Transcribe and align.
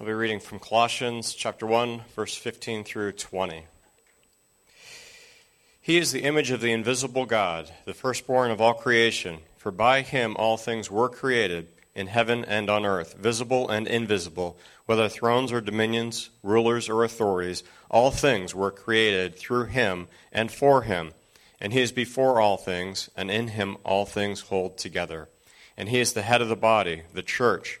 I'll 0.00 0.06
be 0.06 0.12
reading 0.12 0.38
from 0.38 0.60
Colossians 0.60 1.34
chapter 1.34 1.66
1, 1.66 2.02
verse 2.14 2.36
15 2.36 2.84
through 2.84 3.10
20. 3.10 3.64
He 5.80 5.98
is 5.98 6.12
the 6.12 6.22
image 6.22 6.52
of 6.52 6.60
the 6.60 6.70
invisible 6.70 7.26
God, 7.26 7.72
the 7.84 7.94
firstborn 7.94 8.52
of 8.52 8.60
all 8.60 8.74
creation, 8.74 9.38
for 9.56 9.72
by 9.72 10.02
him 10.02 10.36
all 10.38 10.56
things 10.56 10.88
were 10.88 11.08
created, 11.08 11.66
in 11.96 12.06
heaven 12.06 12.44
and 12.44 12.70
on 12.70 12.86
earth, 12.86 13.14
visible 13.14 13.68
and 13.68 13.88
invisible, 13.88 14.56
whether 14.86 15.08
thrones 15.08 15.50
or 15.50 15.60
dominions, 15.60 16.30
rulers 16.44 16.88
or 16.88 17.02
authorities, 17.02 17.64
all 17.90 18.12
things 18.12 18.54
were 18.54 18.70
created 18.70 19.36
through 19.36 19.64
him 19.64 20.06
and 20.30 20.52
for 20.52 20.82
him. 20.82 21.12
And 21.60 21.72
he 21.72 21.80
is 21.80 21.90
before 21.90 22.40
all 22.40 22.56
things, 22.56 23.10
and 23.16 23.32
in 23.32 23.48
him 23.48 23.76
all 23.82 24.06
things 24.06 24.42
hold 24.42 24.78
together. 24.78 25.28
And 25.76 25.88
he 25.88 25.98
is 25.98 26.12
the 26.12 26.22
head 26.22 26.40
of 26.40 26.48
the 26.48 26.54
body, 26.54 27.02
the 27.12 27.24
church. 27.24 27.80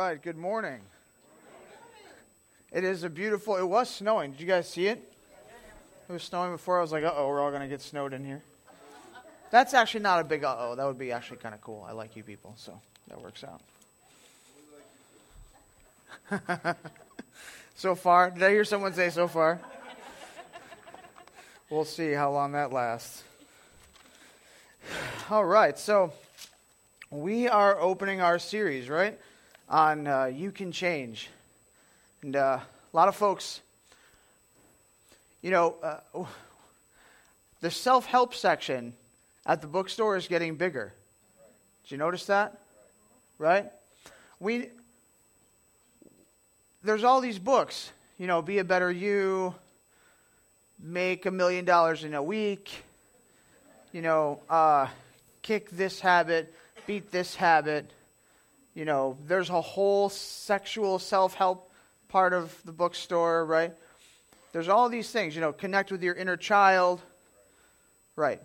Right, 0.00 0.22
good 0.22 0.38
morning. 0.38 0.80
It 2.72 2.84
is 2.84 3.04
a 3.04 3.10
beautiful, 3.10 3.56
it 3.56 3.66
was 3.66 3.90
snowing. 3.90 4.30
Did 4.30 4.40
you 4.40 4.46
guys 4.46 4.66
see 4.66 4.86
it? 4.86 5.12
It 6.08 6.12
was 6.12 6.22
snowing 6.22 6.52
before. 6.52 6.78
I 6.78 6.80
was 6.80 6.90
like, 6.90 7.04
uh 7.04 7.12
oh, 7.14 7.28
we're 7.28 7.38
all 7.38 7.50
going 7.50 7.60
to 7.60 7.68
get 7.68 7.82
snowed 7.82 8.14
in 8.14 8.24
here. 8.24 8.42
That's 9.50 9.74
actually 9.74 10.00
not 10.00 10.20
a 10.20 10.24
big 10.24 10.42
uh 10.42 10.56
oh. 10.58 10.74
That 10.74 10.86
would 10.86 10.98
be 10.98 11.12
actually 11.12 11.36
kind 11.36 11.54
of 11.54 11.60
cool. 11.60 11.84
I 11.86 11.92
like 11.92 12.16
you 12.16 12.22
people, 12.22 12.54
so 12.56 12.80
that 13.08 13.20
works 13.20 13.44
out. 13.44 13.60
so 17.76 17.94
far, 17.94 18.30
did 18.30 18.42
I 18.42 18.50
hear 18.50 18.64
someone 18.64 18.94
say 18.94 19.10
so 19.10 19.28
far? 19.28 19.60
We'll 21.68 21.84
see 21.84 22.12
how 22.12 22.32
long 22.32 22.52
that 22.52 22.72
lasts. 22.72 23.22
All 25.30 25.44
right, 25.44 25.78
so 25.78 26.14
we 27.10 27.48
are 27.48 27.78
opening 27.78 28.22
our 28.22 28.38
series, 28.38 28.88
right? 28.88 29.18
On 29.70 30.06
uh, 30.06 30.24
You 30.24 30.50
Can 30.50 30.72
Change. 30.72 31.30
And 32.22 32.34
uh, 32.34 32.58
a 32.92 32.96
lot 32.96 33.08
of 33.08 33.14
folks, 33.14 33.60
you 35.40 35.50
know, 35.50 35.76
uh, 35.82 36.24
the 37.60 37.70
self 37.70 38.04
help 38.04 38.34
section 38.34 38.92
at 39.46 39.62
the 39.62 39.68
bookstore 39.68 40.16
is 40.16 40.26
getting 40.26 40.56
bigger. 40.56 40.92
Did 41.84 41.92
you 41.92 41.96
notice 41.98 42.26
that? 42.26 42.58
Right? 43.38 43.70
We, 44.40 44.68
there's 46.82 47.04
all 47.04 47.20
these 47.20 47.38
books, 47.38 47.90
you 48.18 48.26
know, 48.26 48.42
Be 48.42 48.58
a 48.58 48.64
Better 48.64 48.90
You, 48.90 49.54
Make 50.82 51.26
a 51.26 51.30
Million 51.30 51.64
Dollars 51.64 52.04
in 52.04 52.14
a 52.14 52.22
Week, 52.22 52.70
you 53.92 54.02
know, 54.02 54.40
uh, 54.50 54.88
Kick 55.42 55.70
This 55.70 56.00
Habit, 56.00 56.52
Beat 56.86 57.10
This 57.12 57.34
Habit 57.34 57.90
you 58.74 58.84
know, 58.84 59.16
there's 59.26 59.50
a 59.50 59.60
whole 59.60 60.08
sexual 60.08 60.98
self 60.98 61.34
help 61.34 61.70
part 62.08 62.32
of 62.32 62.56
the 62.64 62.72
bookstore, 62.72 63.44
right? 63.44 63.72
There's 64.52 64.68
all 64.68 64.88
these 64.88 65.10
things, 65.10 65.34
you 65.34 65.40
know, 65.40 65.52
connect 65.52 65.92
with 65.92 66.02
your 66.02 66.14
inner 66.14 66.36
child. 66.36 67.00
Right. 68.16 68.40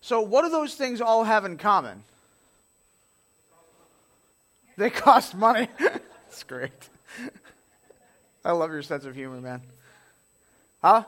So, 0.00 0.20
what 0.20 0.42
do 0.42 0.50
those 0.50 0.74
things 0.74 1.00
all 1.00 1.24
have 1.24 1.44
in 1.44 1.56
common? 1.56 2.02
They 4.76 4.90
cost 4.90 5.34
money. 5.34 5.68
That's 5.78 6.42
great. 6.42 6.72
I 8.44 8.52
love 8.52 8.70
your 8.70 8.82
sense 8.82 9.04
of 9.04 9.14
humor, 9.14 9.40
man. 9.40 9.62
Huh? 10.82 11.04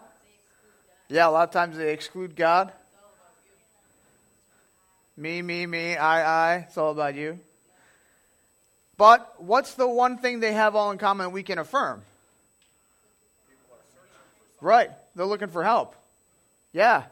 Yeah, 1.08 1.28
a 1.28 1.30
lot 1.30 1.48
of 1.48 1.52
times 1.52 1.76
they 1.76 1.92
exclude 1.92 2.34
God. 2.34 2.72
Me, 5.16 5.40
me, 5.40 5.66
me, 5.66 5.96
I, 5.96 6.54
I. 6.54 6.56
It's 6.68 6.76
all 6.76 6.90
about 6.90 7.14
you. 7.14 7.38
But 8.98 9.42
what's 9.42 9.74
the 9.74 9.88
one 9.88 10.18
thing 10.18 10.40
they 10.40 10.52
have 10.52 10.74
all 10.74 10.90
in 10.90 10.98
common 10.98 11.32
we 11.32 11.42
can 11.42 11.58
affirm? 11.58 12.02
Right. 14.60 14.90
They're 15.14 15.26
looking 15.26 15.48
for 15.48 15.62
help. 15.62 15.94
Yeah. 16.72 17.04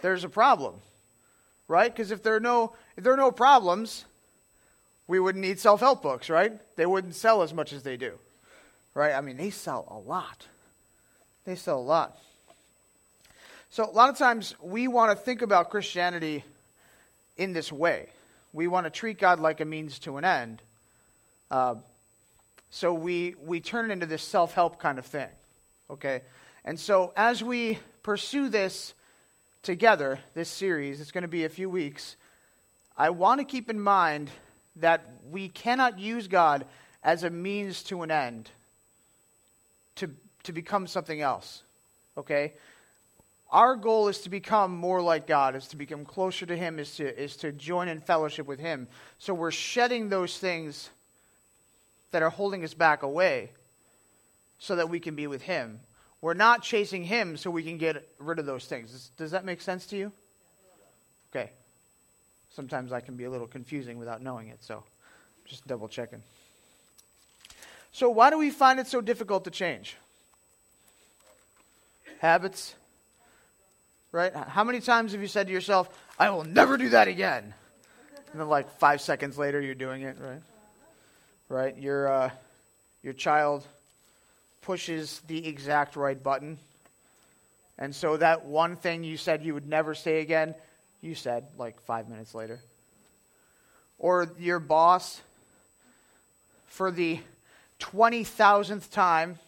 There's 0.00 0.24
a 0.24 0.28
problem. 0.28 0.74
Right? 1.68 1.92
Because 1.92 2.10
if 2.10 2.22
there 2.22 2.36
are 2.36 2.40
no 2.40 2.74
if 2.96 3.04
there 3.04 3.12
are 3.12 3.18
no 3.18 3.30
problems, 3.30 4.04
we 5.06 5.18
wouldn't 5.18 5.42
need 5.42 5.58
self-help 5.58 6.02
books, 6.02 6.28
right? 6.28 6.52
They 6.76 6.86
wouldn't 6.86 7.14
sell 7.14 7.42
as 7.42 7.54
much 7.54 7.72
as 7.72 7.82
they 7.82 7.96
do. 7.96 8.18
Right? 8.94 9.14
I 9.14 9.22
mean, 9.22 9.38
they 9.38 9.50
sell 9.50 9.86
a 9.90 9.98
lot. 9.98 10.46
They 11.44 11.56
sell 11.56 11.78
a 11.78 11.80
lot. 11.80 12.18
So 13.70 13.88
a 13.88 13.92
lot 13.92 14.10
of 14.10 14.18
times 14.18 14.54
we 14.60 14.86
want 14.86 15.16
to 15.16 15.24
think 15.24 15.40
about 15.40 15.70
Christianity 15.70 16.44
in 17.36 17.52
this 17.52 17.72
way. 17.72 18.08
We 18.52 18.66
want 18.66 18.84
to 18.86 18.90
treat 18.90 19.18
God 19.18 19.40
like 19.40 19.60
a 19.60 19.64
means 19.64 19.98
to 20.00 20.16
an 20.16 20.24
end. 20.24 20.62
Uh, 21.50 21.76
so 22.70 22.94
we, 22.94 23.34
we 23.44 23.60
turn 23.60 23.90
it 23.90 23.92
into 23.92 24.06
this 24.06 24.22
self 24.22 24.54
help 24.54 24.78
kind 24.78 24.98
of 24.98 25.06
thing. 25.06 25.28
Okay? 25.90 26.22
And 26.64 26.78
so 26.78 27.12
as 27.16 27.42
we 27.42 27.78
pursue 28.02 28.48
this 28.48 28.94
together, 29.62 30.18
this 30.34 30.48
series, 30.48 31.00
it's 31.00 31.12
going 31.12 31.22
to 31.22 31.28
be 31.28 31.44
a 31.44 31.48
few 31.48 31.68
weeks, 31.68 32.16
I 32.96 33.10
want 33.10 33.40
to 33.40 33.44
keep 33.44 33.70
in 33.70 33.80
mind 33.80 34.30
that 34.76 35.06
we 35.30 35.48
cannot 35.48 35.98
use 35.98 36.28
God 36.28 36.66
as 37.02 37.24
a 37.24 37.30
means 37.30 37.82
to 37.84 38.02
an 38.02 38.10
end 38.10 38.50
to, 39.96 40.10
to 40.44 40.52
become 40.52 40.86
something 40.86 41.20
else. 41.20 41.62
Okay? 42.16 42.54
Our 43.52 43.76
goal 43.76 44.08
is 44.08 44.20
to 44.20 44.30
become 44.30 44.74
more 44.74 45.02
like 45.02 45.26
God, 45.26 45.54
is 45.54 45.68
to 45.68 45.76
become 45.76 46.06
closer 46.06 46.46
to 46.46 46.56
Him, 46.56 46.78
is 46.78 46.96
to, 46.96 47.22
is 47.22 47.36
to 47.36 47.52
join 47.52 47.88
in 47.88 48.00
fellowship 48.00 48.46
with 48.46 48.58
Him. 48.58 48.88
So 49.18 49.34
we're 49.34 49.50
shedding 49.50 50.08
those 50.08 50.38
things 50.38 50.88
that 52.12 52.22
are 52.22 52.30
holding 52.30 52.64
us 52.64 52.72
back 52.72 53.02
away 53.02 53.50
so 54.58 54.76
that 54.76 54.88
we 54.88 55.00
can 55.00 55.14
be 55.14 55.26
with 55.26 55.42
Him. 55.42 55.80
We're 56.22 56.32
not 56.32 56.62
chasing 56.62 57.04
Him 57.04 57.36
so 57.36 57.50
we 57.50 57.62
can 57.62 57.76
get 57.76 58.08
rid 58.18 58.38
of 58.38 58.46
those 58.46 58.64
things. 58.64 59.10
Does, 59.18 59.32
that 59.32 59.44
make 59.44 59.60
sense 59.60 59.84
to 59.88 59.96
you? 59.98 60.12
Okay. 61.30 61.50
Sometimes 62.54 62.90
I 62.90 63.00
can 63.00 63.16
be 63.16 63.24
a 63.24 63.30
little 63.30 63.46
confusing 63.46 63.98
without 63.98 64.22
knowing 64.22 64.48
it, 64.48 64.64
so 64.64 64.82
just 65.44 65.66
double 65.66 65.88
checking. 65.88 66.22
So, 67.92 68.08
why 68.08 68.30
do 68.30 68.38
we 68.38 68.50
find 68.50 68.80
it 68.80 68.86
so 68.86 69.02
difficult 69.02 69.44
to 69.44 69.50
change? 69.50 69.96
Habits 72.20 72.76
right? 74.12 74.34
How 74.34 74.62
many 74.62 74.80
times 74.80 75.12
have 75.12 75.22
you 75.22 75.26
said 75.26 75.46
to 75.46 75.52
yourself, 75.52 75.88
I 76.18 76.30
will 76.30 76.44
never 76.44 76.76
do 76.76 76.90
that 76.90 77.08
again? 77.08 77.54
And 78.30 78.40
then, 78.40 78.48
like, 78.48 78.70
five 78.78 79.00
seconds 79.00 79.36
later, 79.36 79.60
you're 79.60 79.74
doing 79.74 80.02
it, 80.02 80.16
right? 80.20 80.42
Right? 81.48 81.76
Your, 81.78 82.08
uh, 82.08 82.30
your 83.02 83.14
child 83.14 83.66
pushes 84.60 85.20
the 85.26 85.46
exact 85.46 85.96
right 85.96 86.22
button. 86.22 86.58
And 87.78 87.94
so, 87.94 88.16
that 88.18 88.44
one 88.44 88.76
thing 88.76 89.02
you 89.02 89.16
said 89.16 89.42
you 89.42 89.54
would 89.54 89.68
never 89.68 89.94
say 89.94 90.20
again, 90.20 90.54
you 91.00 91.14
said 91.14 91.46
like 91.58 91.80
five 91.82 92.08
minutes 92.08 92.34
later. 92.34 92.60
Or 93.98 94.30
your 94.38 94.60
boss, 94.60 95.20
for 96.68 96.90
the 96.90 97.20
20,000th 97.80 98.90
time, 98.90 99.38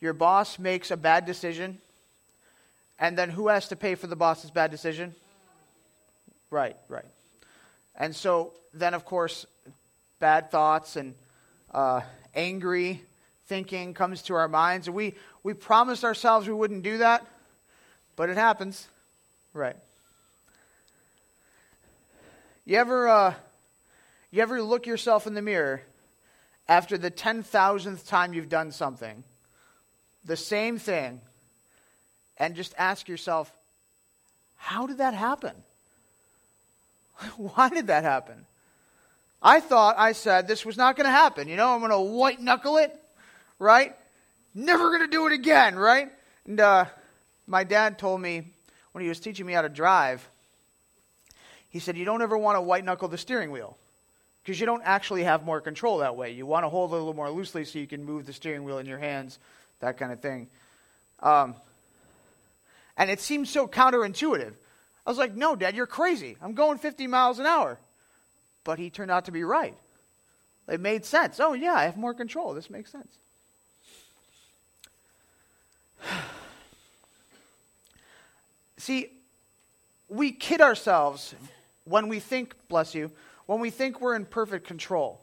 your 0.00 0.12
boss 0.12 0.58
makes 0.58 0.90
a 0.90 0.96
bad 0.96 1.24
decision 1.24 1.78
and 3.02 3.18
then 3.18 3.30
who 3.30 3.48
has 3.48 3.66
to 3.66 3.74
pay 3.74 3.96
for 3.96 4.06
the 4.06 4.14
boss's 4.14 4.52
bad 4.52 4.70
decision? 4.70 5.12
Right, 6.50 6.76
right. 6.88 7.04
And 7.96 8.14
so 8.14 8.52
then, 8.72 8.94
of 8.94 9.04
course, 9.04 9.44
bad 10.20 10.52
thoughts 10.52 10.94
and 10.94 11.16
uh, 11.74 12.02
angry 12.32 13.02
thinking 13.46 13.92
comes 13.92 14.22
to 14.22 14.34
our 14.34 14.46
minds. 14.46 14.88
We, 14.88 15.16
we 15.42 15.52
promised 15.52 16.04
ourselves 16.04 16.46
we 16.46 16.54
wouldn't 16.54 16.84
do 16.84 16.98
that, 16.98 17.26
but 18.14 18.30
it 18.30 18.36
happens. 18.36 18.86
Right. 19.52 19.76
You 22.64 22.76
ever, 22.78 23.08
uh, 23.08 23.34
you 24.30 24.42
ever 24.42 24.62
look 24.62 24.86
yourself 24.86 25.26
in 25.26 25.34
the 25.34 25.42
mirror 25.42 25.82
after 26.68 26.96
the 26.96 27.10
10,000th 27.10 28.06
time 28.06 28.32
you've 28.32 28.48
done 28.48 28.70
something 28.70 29.24
the 30.24 30.36
same 30.36 30.78
thing 30.78 31.20
and 32.38 32.54
just 32.54 32.74
ask 32.78 33.08
yourself, 33.08 33.52
how 34.56 34.86
did 34.86 34.98
that 34.98 35.14
happen? 35.14 35.54
Why 37.36 37.68
did 37.68 37.88
that 37.88 38.04
happen? 38.04 38.46
I 39.42 39.60
thought 39.60 39.96
I 39.98 40.12
said 40.12 40.46
this 40.46 40.64
was 40.64 40.76
not 40.76 40.96
going 40.96 41.06
to 41.06 41.10
happen. 41.10 41.48
You 41.48 41.56
know, 41.56 41.74
I'm 41.74 41.80
going 41.80 41.90
to 41.90 41.98
white 41.98 42.40
knuckle 42.40 42.76
it, 42.76 42.94
right? 43.58 43.94
Never 44.54 44.90
going 44.90 45.00
to 45.00 45.08
do 45.08 45.26
it 45.26 45.32
again, 45.32 45.76
right? 45.76 46.10
And 46.46 46.60
uh, 46.60 46.84
my 47.46 47.64
dad 47.64 47.98
told 47.98 48.20
me 48.20 48.44
when 48.92 49.02
he 49.02 49.08
was 49.08 49.18
teaching 49.18 49.46
me 49.46 49.52
how 49.52 49.62
to 49.62 49.68
drive, 49.68 50.26
he 51.70 51.80
said, 51.80 51.96
You 51.96 52.04
don't 52.04 52.22
ever 52.22 52.38
want 52.38 52.56
to 52.56 52.60
white 52.60 52.84
knuckle 52.84 53.08
the 53.08 53.18
steering 53.18 53.50
wheel 53.50 53.76
because 54.44 54.60
you 54.60 54.66
don't 54.66 54.82
actually 54.84 55.24
have 55.24 55.44
more 55.44 55.60
control 55.60 55.98
that 55.98 56.16
way. 56.16 56.32
You 56.32 56.46
want 56.46 56.64
to 56.64 56.68
hold 56.68 56.92
it 56.92 56.94
a 56.94 56.98
little 56.98 57.14
more 57.14 57.30
loosely 57.30 57.64
so 57.64 57.78
you 57.78 57.86
can 57.86 58.04
move 58.04 58.26
the 58.26 58.32
steering 58.32 58.64
wheel 58.64 58.78
in 58.78 58.86
your 58.86 58.98
hands, 58.98 59.38
that 59.80 59.98
kind 59.98 60.12
of 60.12 60.20
thing. 60.20 60.48
Um, 61.20 61.54
and 62.96 63.10
it 63.10 63.20
seemed 63.20 63.48
so 63.48 63.66
counterintuitive. 63.66 64.52
I 65.06 65.10
was 65.10 65.18
like, 65.18 65.34
No, 65.34 65.56
Dad, 65.56 65.74
you're 65.74 65.86
crazy. 65.86 66.36
I'm 66.40 66.54
going 66.54 66.78
50 66.78 67.06
miles 67.06 67.38
an 67.38 67.46
hour. 67.46 67.78
But 68.64 68.78
he 68.78 68.90
turned 68.90 69.10
out 69.10 69.24
to 69.26 69.32
be 69.32 69.42
right. 69.44 69.76
It 70.68 70.80
made 70.80 71.04
sense. 71.04 71.40
Oh, 71.40 71.52
yeah, 71.54 71.74
I 71.74 71.84
have 71.84 71.96
more 71.96 72.14
control. 72.14 72.54
This 72.54 72.70
makes 72.70 72.92
sense. 72.92 73.18
See, 78.76 79.10
we 80.08 80.30
kid 80.32 80.60
ourselves 80.60 81.34
when 81.84 82.08
we 82.08 82.20
think, 82.20 82.54
bless 82.68 82.94
you, 82.94 83.10
when 83.46 83.58
we 83.60 83.70
think 83.70 84.00
we're 84.00 84.14
in 84.14 84.24
perfect 84.24 84.66
control. 84.66 85.20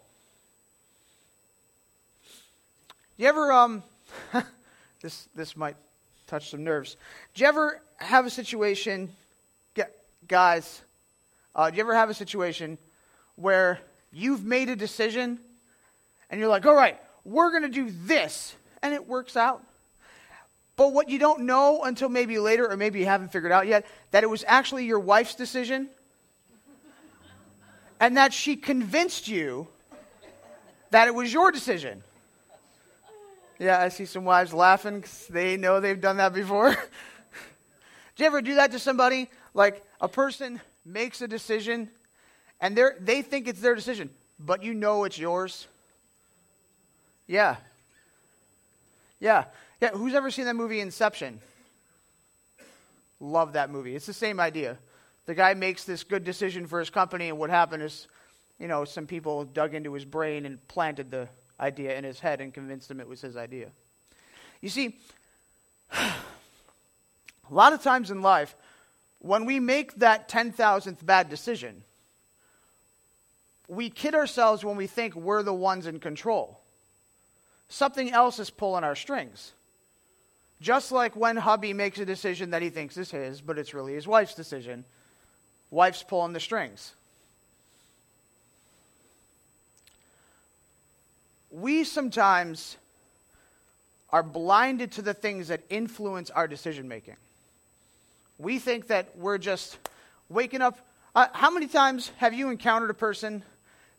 You 3.17 3.27
ever, 3.27 3.51
um, 3.51 3.83
this, 5.01 5.27
this 5.35 5.55
might 5.57 5.75
touch 6.29 6.51
some 6.51 6.63
nerves. 6.63 6.95
Do 7.33 7.41
you 7.41 7.47
ever 7.47 7.81
have 7.97 8.25
a 8.25 8.29
situation, 8.29 9.09
guys, 10.27 10.81
uh, 11.55 11.69
do 11.69 11.77
you 11.77 11.81
ever 11.81 11.95
have 11.95 12.09
a 12.09 12.13
situation 12.13 12.77
where 13.35 13.79
you've 14.13 14.45
made 14.45 14.69
a 14.69 14.75
decision 14.75 15.39
and 16.29 16.39
you're 16.39 16.49
like, 16.49 16.65
all 16.65 16.75
right, 16.75 16.99
we're 17.25 17.49
going 17.49 17.63
to 17.63 17.69
do 17.69 17.89
this, 18.05 18.55
and 18.81 18.93
it 18.93 19.07
works 19.07 19.35
out? 19.35 19.63
But 20.75 20.93
what 20.93 21.09
you 21.09 21.19
don't 21.19 21.41
know 21.41 21.83
until 21.83 22.07
maybe 22.07 22.39
later, 22.39 22.69
or 22.69 22.77
maybe 22.77 22.99
you 22.99 23.05
haven't 23.05 23.33
figured 23.33 23.51
out 23.51 23.67
yet, 23.67 23.85
that 24.11 24.23
it 24.23 24.29
was 24.29 24.45
actually 24.47 24.85
your 24.85 24.99
wife's 24.99 25.35
decision 25.35 25.89
and 27.99 28.15
that 28.15 28.31
she 28.31 28.55
convinced 28.55 29.27
you 29.27 29.67
that 30.91 31.07
it 31.07 31.13
was 31.13 31.33
your 31.33 31.51
decision. 31.51 32.01
Yeah, 33.59 33.79
I 33.79 33.89
see 33.89 34.05
some 34.05 34.23
wives 34.23 34.53
laughing 34.53 35.01
because 35.01 35.27
they 35.27 35.57
know 35.57 35.79
they've 35.79 35.99
done 35.99 36.17
that 36.17 36.33
before. 36.33 36.71
do 38.15 38.23
you 38.23 38.25
ever 38.25 38.41
do 38.41 38.55
that 38.55 38.71
to 38.71 38.79
somebody? 38.79 39.29
Like 39.53 39.85
a 39.99 40.07
person 40.07 40.61
makes 40.85 41.21
a 41.21 41.27
decision 41.27 41.89
and 42.61 42.75
they 42.75 42.89
they 42.99 43.21
think 43.21 43.47
it's 43.47 43.61
their 43.61 43.75
decision, 43.75 44.09
but 44.39 44.63
you 44.63 44.73
know 44.73 45.03
it's 45.03 45.17
yours? 45.17 45.67
Yeah. 47.27 47.57
Yeah. 49.19 49.45
Yeah. 49.81 49.89
Who's 49.89 50.13
ever 50.13 50.31
seen 50.31 50.45
that 50.45 50.55
movie 50.55 50.79
Inception? 50.79 51.39
Love 53.19 53.53
that 53.53 53.69
movie. 53.69 53.95
It's 53.95 54.05
the 54.05 54.13
same 54.13 54.39
idea 54.39 54.77
the 55.29 55.35
guy 55.35 55.53
makes 55.53 55.83
this 55.83 56.03
good 56.03 56.23
decision 56.23 56.65
for 56.65 56.79
his 56.79 56.89
company, 56.89 57.29
and 57.29 57.37
what 57.37 57.51
happened 57.51 57.83
is, 57.83 58.07
you 58.57 58.67
know, 58.67 58.83
some 58.83 59.05
people 59.05 59.45
dug 59.45 59.75
into 59.75 59.93
his 59.93 60.03
brain 60.03 60.43
and 60.47 60.67
planted 60.67 61.11
the 61.11 61.29
idea 61.59 61.97
in 61.97 62.03
his 62.03 62.19
head 62.19 62.41
and 62.41 62.53
convinced 62.53 62.89
him 62.89 62.99
it 62.99 63.07
was 63.07 63.21
his 63.21 63.37
idea. 63.37 63.69
You 64.61 64.69
see, 64.69 64.97
a 65.91 66.13
lot 67.49 67.73
of 67.73 67.81
times 67.81 68.11
in 68.11 68.21
life, 68.21 68.55
when 69.19 69.45
we 69.45 69.59
make 69.59 69.95
that 69.95 70.29
10,000th 70.29 71.05
bad 71.05 71.29
decision, 71.29 71.83
we 73.67 73.89
kid 73.89 74.15
ourselves 74.15 74.63
when 74.63 74.77
we 74.77 74.87
think 74.87 75.15
we're 75.15 75.43
the 75.43 75.53
ones 75.53 75.85
in 75.85 75.99
control. 75.99 76.59
Something 77.67 78.11
else 78.11 78.39
is 78.39 78.49
pulling 78.49 78.83
our 78.83 78.95
strings. 78.95 79.51
Just 80.61 80.91
like 80.91 81.15
when 81.15 81.37
hubby 81.37 81.73
makes 81.73 81.99
a 81.99 82.05
decision 82.05 82.51
that 82.51 82.61
he 82.61 82.69
thinks 82.69 82.97
is 82.97 83.11
his, 83.11 83.41
but 83.41 83.57
it's 83.57 83.73
really 83.73 83.93
his 83.93 84.07
wife's 84.07 84.33
decision 84.33 84.85
Wife's 85.71 86.03
pulling 86.03 86.33
the 86.33 86.39
strings. 86.39 86.93
We 91.51 91.83
sometimes 91.83 92.77
are 94.11 94.23
blinded 94.23 94.91
to 94.93 95.01
the 95.01 95.13
things 95.13 95.47
that 95.49 95.61
influence 95.69 96.29
our 96.29 96.47
decision 96.47 96.87
making. 96.87 97.15
We 98.37 98.59
think 98.59 98.87
that 98.87 99.15
we're 99.17 99.37
just 99.37 99.77
waking 100.29 100.61
up. 100.61 100.79
Uh, 101.15 101.27
how 101.33 101.51
many 101.51 101.67
times 101.67 102.11
have 102.17 102.33
you 102.33 102.49
encountered 102.49 102.89
a 102.89 102.95
person 102.95 103.43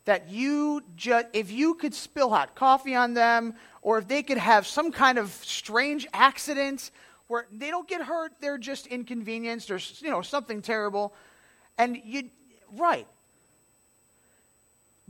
that 0.05 0.29
you 0.29 0.81
just, 0.95 1.27
if 1.33 1.51
you 1.51 1.75
could 1.75 1.93
spill 1.93 2.29
hot 2.29 2.55
coffee 2.55 2.95
on 2.95 3.13
them, 3.13 3.53
or 3.81 3.99
if 3.99 4.07
they 4.07 4.23
could 4.23 4.37
have 4.37 4.65
some 4.65 4.91
kind 4.91 5.17
of 5.17 5.29
strange 5.43 6.07
accident 6.13 6.91
where 7.27 7.45
they 7.51 7.69
don't 7.69 7.87
get 7.87 8.01
hurt, 8.01 8.33
they're 8.41 8.57
just 8.57 8.87
inconvenienced 8.87 9.69
or 9.71 9.79
you 9.99 10.09
know 10.09 10.21
something 10.21 10.61
terrible, 10.61 11.13
and 11.77 12.01
you, 12.03 12.29
right. 12.73 13.07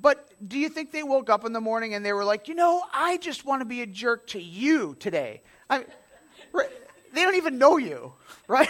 But 0.02 0.28
do 0.48 0.58
you 0.58 0.70
think 0.70 0.92
they 0.92 1.04
woke 1.04 1.30
up 1.30 1.46
in 1.46 1.54
the 1.54 1.62
morning 1.62 1.94
and 1.94 2.04
they 2.04 2.14
were 2.14 2.26
like, 2.26 2.48
you 2.48 2.56
know, 2.56 2.84
I 2.92 3.18
just 3.18 3.46
want 3.46 3.62
to 3.62 3.66
be 3.66 3.82
a 3.82 3.86
jerk 3.86 4.28
to 4.28 4.42
you 4.42 4.96
today? 5.00 5.42
I 5.70 5.86
right, 6.52 6.70
they 7.14 7.24
don't 7.24 7.36
even 7.36 7.58
know 7.60 7.78
you, 7.78 8.14
right? 8.48 8.70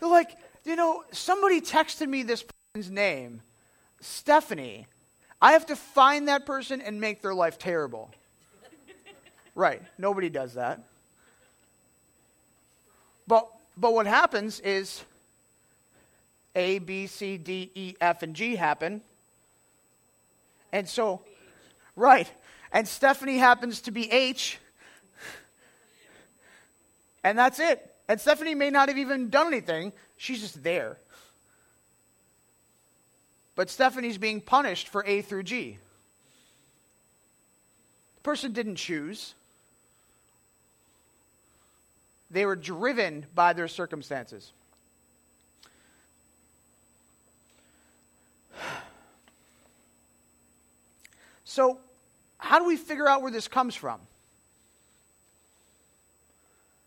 They're 0.00 0.08
like, 0.08 0.36
you 0.64 0.74
know, 0.76 1.04
somebody 1.12 1.60
texted 1.60 2.08
me 2.08 2.24
this 2.24 2.44
person's 2.74 2.90
name, 2.90 3.42
Stephanie. 4.00 4.86
I 5.40 5.52
have 5.52 5.66
to 5.66 5.76
find 5.76 6.28
that 6.28 6.46
person 6.46 6.80
and 6.80 7.00
make 7.00 7.22
their 7.22 7.34
life 7.34 7.58
terrible. 7.58 8.10
right. 9.54 9.82
Nobody 9.98 10.30
does 10.30 10.54
that. 10.54 10.80
But, 13.26 13.48
but 13.76 13.92
what 13.92 14.06
happens 14.06 14.58
is 14.60 15.04
a, 16.56 16.78
B, 16.78 17.06
C, 17.06 17.36
D, 17.36 17.70
E, 17.74 17.94
F, 18.00 18.22
and 18.22 18.34
G 18.34 18.56
happen. 18.56 19.02
And 20.74 20.88
so, 20.88 21.20
right. 21.94 22.28
And 22.72 22.86
Stephanie 22.86 23.38
happens 23.38 23.82
to 23.82 23.92
be 23.92 24.10
H. 24.10 24.58
And 27.22 27.38
that's 27.38 27.60
it. 27.60 27.94
And 28.08 28.20
Stephanie 28.20 28.56
may 28.56 28.70
not 28.70 28.88
have 28.88 28.98
even 28.98 29.30
done 29.30 29.46
anything, 29.46 29.92
she's 30.16 30.40
just 30.40 30.62
there. 30.64 30.98
But 33.54 33.70
Stephanie's 33.70 34.18
being 34.18 34.40
punished 34.40 34.88
for 34.88 35.04
A 35.06 35.22
through 35.22 35.44
G. 35.44 35.78
The 38.16 38.20
person 38.22 38.52
didn't 38.52 38.76
choose, 38.76 39.32
they 42.30 42.44
were 42.44 42.56
driven 42.56 43.26
by 43.32 43.52
their 43.52 43.68
circumstances. 43.68 44.50
So, 51.54 51.78
how 52.36 52.58
do 52.58 52.64
we 52.64 52.76
figure 52.76 53.08
out 53.08 53.22
where 53.22 53.30
this 53.30 53.46
comes 53.46 53.76
from? 53.76 54.00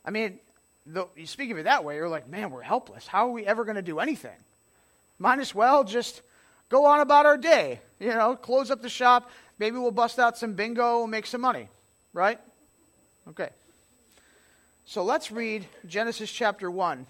I 0.03 0.11
mean, 0.11 0.39
the, 0.85 1.07
you 1.15 1.25
speak 1.25 1.51
of 1.51 1.57
it 1.57 1.63
that 1.63 1.85
way, 1.85 1.95
you're 1.95 2.09
like, 2.09 2.27
man, 2.27 2.51
we're 2.51 2.63
helpless. 2.63 3.07
How 3.07 3.29
are 3.29 3.31
we 3.31 3.45
ever 3.45 3.63
going 3.63 3.77
to 3.77 3.81
do 3.81 3.99
anything? 3.99 4.35
Might 5.19 5.39
as 5.39 5.55
well 5.55 5.85
just 5.85 6.21
go 6.67 6.83
on 6.83 6.99
about 6.99 7.25
our 7.25 7.37
day. 7.37 7.79
You 7.97 8.09
know, 8.09 8.35
close 8.35 8.69
up 8.69 8.81
the 8.81 8.89
shop. 8.89 9.31
Maybe 9.57 9.77
we'll 9.77 9.91
bust 9.91 10.19
out 10.19 10.37
some 10.37 10.51
bingo 10.51 11.03
and 11.03 11.11
make 11.11 11.27
some 11.27 11.39
money, 11.39 11.69
right? 12.11 12.37
Okay. 13.29 13.49
So 14.85 15.05
let's 15.05 15.31
read 15.31 15.65
Genesis 15.87 16.29
chapter 16.29 16.69
1, 16.69 17.07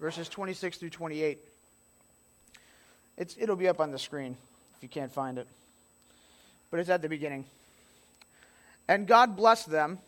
verses 0.00 0.28
26 0.28 0.78
through 0.78 0.90
28. 0.90 1.38
It's, 3.16 3.36
it'll 3.38 3.54
be 3.54 3.68
up 3.68 3.78
on 3.78 3.92
the 3.92 3.98
screen 4.00 4.36
if 4.76 4.82
you 4.82 4.88
can't 4.88 5.12
find 5.12 5.38
it 5.38 5.46
but 6.70 6.80
it's 6.80 6.90
at 6.90 7.02
the 7.02 7.08
beginning. 7.08 7.44
And 8.88 9.06
God 9.06 9.36
blessed 9.36 9.70
them. 9.70 9.98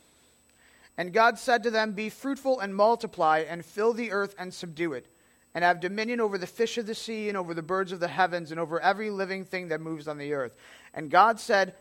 And 0.96 1.12
God 1.12 1.38
said 1.38 1.62
to 1.62 1.70
them, 1.70 1.92
Be 1.92 2.08
fruitful 2.08 2.60
and 2.60 2.74
multiply, 2.74 3.44
and 3.48 3.64
fill 3.64 3.92
the 3.92 4.10
earth 4.10 4.34
and 4.38 4.52
subdue 4.52 4.94
it, 4.94 5.06
and 5.54 5.62
have 5.62 5.80
dominion 5.80 6.20
over 6.20 6.38
the 6.38 6.46
fish 6.46 6.76
of 6.76 6.86
the 6.86 6.94
sea, 6.94 7.28
and 7.28 7.38
over 7.38 7.54
the 7.54 7.62
birds 7.62 7.92
of 7.92 8.00
the 8.00 8.08
heavens, 8.08 8.50
and 8.50 8.58
over 8.58 8.80
every 8.80 9.10
living 9.10 9.44
thing 9.44 9.68
that 9.68 9.80
moves 9.80 10.08
on 10.08 10.18
the 10.18 10.32
earth. 10.32 10.54
And 10.94 11.10
God 11.10 11.38
said, 11.38 11.74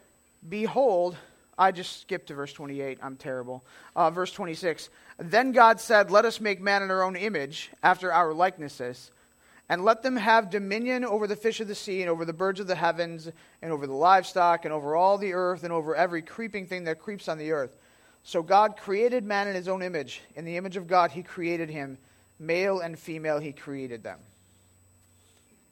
Behold, 0.48 1.18
I 1.58 1.72
just 1.72 2.02
skipped 2.02 2.28
to 2.28 2.36
verse 2.36 2.54
28. 2.54 3.00
I'm 3.02 3.16
terrible. 3.16 3.66
Uh, 3.96 4.12
verse 4.12 4.32
26. 4.32 4.90
Then 5.18 5.52
God 5.52 5.80
said, 5.80 6.12
Let 6.12 6.26
us 6.26 6.40
make 6.40 6.62
man 6.62 6.84
in 6.84 6.92
our 6.92 7.02
own 7.02 7.16
image, 7.16 7.72
after 7.82 8.14
our 8.14 8.34
likenesses 8.34 9.12
and 9.70 9.84
let 9.84 10.02
them 10.02 10.16
have 10.16 10.50
dominion 10.50 11.04
over 11.04 11.28
the 11.28 11.36
fish 11.36 11.60
of 11.60 11.68
the 11.68 11.76
sea, 11.76 12.02
and 12.02 12.10
over 12.10 12.24
the 12.24 12.34
birds 12.34 12.60
of 12.60 12.68
the 12.68 12.76
heavens, 12.76 13.30
and 13.62 13.72
over 13.72 13.86
the 13.86 13.94
livestock, 13.94 14.66
and 14.66 14.74
over 14.74 14.96
all 14.96 15.18
the 15.18 15.34
earth, 15.34 15.64
and 15.64 15.74
over 15.74 15.96
every 15.96 16.22
creeping 16.22 16.66
thing 16.66 16.86
that 16.86 17.00
creeps 17.00 17.28
on 17.28 17.38
the 17.38 17.52
earth. 17.52 17.72
So 18.24 18.42
God 18.44 18.78
created 18.78 19.24
man 19.24 19.48
in 19.48 19.56
his 19.56 19.68
own 19.68 19.82
image. 19.82 20.22
In 20.36 20.46
the 20.46 20.58
image 20.58 20.78
of 20.78 20.88
God, 20.88 21.12
he 21.12 21.24
created 21.24 21.70
him. 21.70 21.98
Male 22.40 22.80
and 22.80 22.98
female, 22.98 23.40
he 23.40 23.52
created 23.52 24.04
them. 24.04 24.20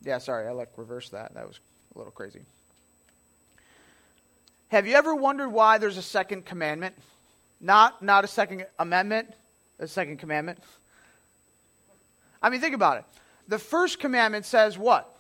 Yeah, 0.04 0.18
sorry, 0.20 0.48
I 0.48 0.52
like 0.52 0.70
reverse 0.78 1.10
that. 1.10 1.34
That 1.34 1.48
was 1.48 1.60
a 1.94 1.98
little 1.98 2.12
crazy. 2.12 2.42
Have 4.70 4.88
you 4.88 4.96
ever 4.96 5.16
wondered 5.16 5.50
why 5.50 5.78
there's 5.78 5.98
a 5.98 6.02
second 6.02 6.46
commandment? 6.46 6.96
Not, 7.62 8.02
not 8.02 8.24
a 8.24 8.28
second 8.28 8.66
amendment, 8.78 9.34
a 9.80 9.88
second 9.88 10.18
commandment. 10.18 10.60
I 12.42 12.50
mean, 12.50 12.62
think 12.62 12.76
about 12.76 12.98
it. 12.98 13.06
The 13.48 13.60
first 13.60 14.00
commandment 14.00 14.46
says 14.46 14.78
what? 14.78 15.12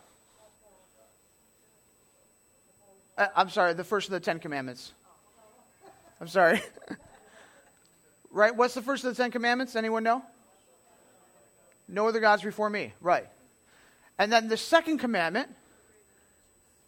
Uh, 3.18 3.28
I'm 3.36 3.50
sorry, 3.50 3.74
the 3.74 3.84
first 3.84 4.08
of 4.08 4.12
the 4.12 4.20
Ten 4.20 4.40
Commandments. 4.40 4.92
I'm 6.20 6.28
sorry. 6.28 6.62
right? 8.32 8.56
What's 8.56 8.74
the 8.74 8.82
first 8.82 9.04
of 9.04 9.16
the 9.16 9.22
Ten 9.22 9.32
Commandments? 9.32 9.76
Anyone 9.76 10.04
know? 10.04 10.24
No 11.88 12.08
other 12.08 12.20
gods 12.20 12.42
before 12.42 12.70
me. 12.70 12.94
Right. 13.00 13.28
And 14.18 14.32
then 14.32 14.48
the 14.48 14.58
second 14.58 15.00
commandment 15.00 15.50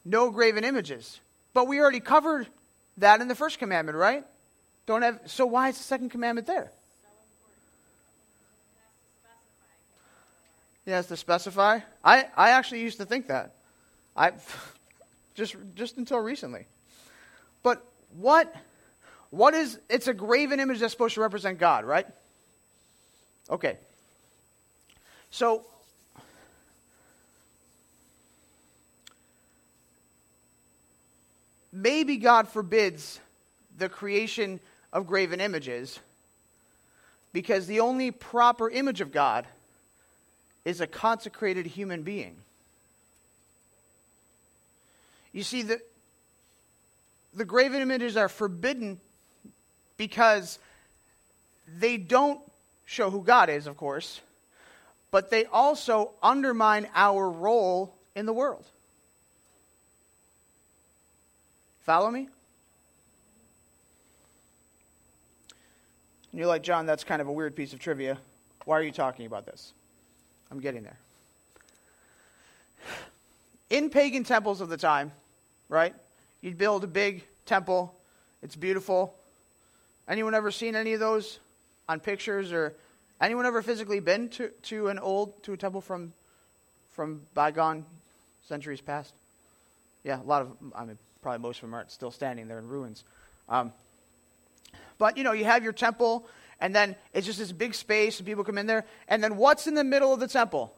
no 0.08 0.32
graven 0.32 0.64
images. 0.64 1.20
But 1.54 1.68
we 1.68 1.80
already 1.80 2.00
covered 2.00 2.48
that 2.98 3.22
in 3.22 3.28
the 3.28 3.36
first 3.36 3.60
commandment, 3.60 3.98
right? 3.98 4.26
Don't 4.86 5.02
have 5.02 5.20
so 5.26 5.46
why 5.46 5.70
is 5.70 5.78
the 5.78 5.84
second 5.84 6.10
commandment 6.10 6.48
there? 6.48 6.72
He 10.88 10.94
has 10.94 11.08
to 11.08 11.18
specify. 11.18 11.82
I, 12.02 12.28
I 12.38 12.52
actually 12.52 12.80
used 12.80 13.00
to 13.00 13.06
think 13.06 13.28
that. 13.28 13.56
I 14.16 14.32
just 15.36 15.58
just 15.76 15.98
until 15.98 16.18
recently. 16.20 16.66
But 17.62 17.86
what 18.16 18.56
what 19.30 19.54
is 19.54 19.80
it's 19.90 20.08
a 20.08 20.14
graven 20.14 20.62
image 20.62 20.80
that's 20.80 20.94
supposed 20.94 21.16
to 21.16 21.20
represent 21.20 21.60
God, 21.60 21.84
right? 21.84 22.08
Okay. 23.50 23.76
So 25.30 25.66
maybe 31.74 32.16
God 32.16 32.48
forbids 32.48 33.20
the 33.78 33.90
creation 33.90 34.62
of 34.94 35.06
graven 35.06 35.42
images 35.42 36.00
because 37.34 37.68
the 37.68 37.82
only 37.82 38.12
proper 38.12 38.70
image 38.70 39.02
of 39.02 39.12
God 39.12 39.46
is 40.68 40.82
a 40.82 40.86
consecrated 40.86 41.66
human 41.66 42.04
being. 42.04 42.36
You 45.32 45.44
see, 45.44 45.62
the, 45.62 45.80
the 47.34 47.46
graven 47.46 47.82
images 47.82 48.18
are 48.18 48.28
forbidden 48.28 49.00
because 49.96 50.60
they 51.80 51.96
don't 51.96 52.42
show 52.86 53.10
who 53.10 53.24
God 53.24 53.50
is, 53.50 53.66
of 53.66 53.78
course, 53.78 54.20
but 55.10 55.30
they 55.30 55.46
also 55.46 56.12
undermine 56.22 56.90
our 56.94 57.30
role 57.30 57.96
in 58.14 58.26
the 58.26 58.34
world. 58.34 58.66
Follow 61.86 62.12
me? 62.12 62.28
And 66.34 66.40
you're 66.40 66.48
like, 66.48 66.64
John, 66.64 66.86
that's 66.86 67.06
kind 67.06 67.22
of 67.22 67.30
a 67.30 67.32
weird 67.32 67.56
piece 67.56 67.72
of 67.72 67.80
trivia. 67.80 68.18
Why 68.66 68.78
are 68.78 68.84
you 68.84 68.92
talking 68.92 69.26
about 69.26 69.46
this? 69.46 69.72
I'm 70.52 70.60
getting 70.60 70.84
there. 70.84 70.98
In 73.70 73.90
pagan 73.90 74.24
temples 74.24 74.62
of 74.62 74.70
the 74.70 74.78
time, 74.78 75.12
right? 75.68 75.94
You'd 76.42 76.58
build 76.58 76.84
a 76.84 76.88
big 76.88 77.24
temple. 77.46 77.94
It's 78.42 78.56
beautiful. 78.56 79.14
Anyone 80.08 80.34
ever 80.34 80.52
seen 80.52 80.76
any 80.76 80.94
of 80.94 81.00
those 81.00 81.40
on 81.90 82.00
pictures 82.00 82.54
or 82.54 82.74
anyone 83.20 83.46
ever 83.46 83.62
physically 83.62 84.00
been 84.00 84.30
to, 84.30 84.50
to 84.64 84.88
an 84.88 85.00
old 85.00 85.44
to 85.44 85.54
a 85.54 85.58
temple 85.58 85.82
from 85.82 86.14
from 86.94 87.22
bygone 87.34 87.86
centuries 88.48 88.82
past? 88.82 89.14
Yeah, 90.04 90.22
a 90.22 90.24
lot 90.24 90.42
of 90.44 90.52
I 90.76 90.86
mean 90.86 90.98
probably 91.22 91.40
most 91.40 91.58
of 91.58 91.62
them 91.62 91.74
aren't 91.74 91.92
still 91.92 92.12
standing 92.12 92.48
They're 92.48 92.60
in 92.60 92.68
ruins. 92.68 93.04
Um, 93.50 93.74
but 94.98 95.18
you 95.18 95.24
know, 95.24 95.34
you 95.34 95.46
have 95.46 95.64
your 95.64 95.74
temple, 95.74 96.28
and 96.60 96.76
then 96.76 96.96
it's 97.14 97.26
just 97.26 97.40
this 97.40 97.52
big 97.52 97.74
space, 97.74 98.20
and 98.20 98.26
people 98.26 98.44
come 98.44 98.58
in 98.58 98.68
there. 98.68 98.86
And 99.08 99.24
then 99.24 99.38
what's 99.38 99.68
in 99.68 99.76
the 99.76 99.84
middle 99.84 100.14
of 100.14 100.20
the 100.20 100.28
temple? 100.28 100.74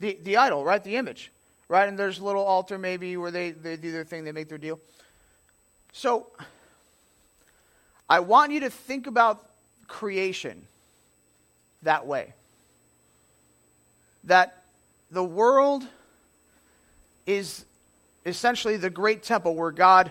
The 0.00 0.18
the 0.22 0.36
idol, 0.36 0.64
right? 0.64 0.82
The 0.82 0.96
image 0.96 1.30
right? 1.68 1.88
And 1.88 1.98
there's 1.98 2.18
a 2.18 2.24
little 2.24 2.44
altar 2.44 2.78
maybe 2.78 3.16
where 3.16 3.30
they, 3.30 3.50
they 3.50 3.76
do 3.76 3.92
their 3.92 4.04
thing, 4.04 4.24
they 4.24 4.32
make 4.32 4.48
their 4.48 4.58
deal. 4.58 4.78
So 5.92 6.28
I 8.08 8.20
want 8.20 8.52
you 8.52 8.60
to 8.60 8.70
think 8.70 9.06
about 9.06 9.44
creation 9.88 10.66
that 11.82 12.06
way. 12.06 12.32
That 14.24 14.62
the 15.10 15.24
world 15.24 15.86
is 17.26 17.64
essentially 18.24 18.76
the 18.76 18.90
great 18.90 19.22
temple 19.22 19.54
where 19.54 19.70
God 19.70 20.10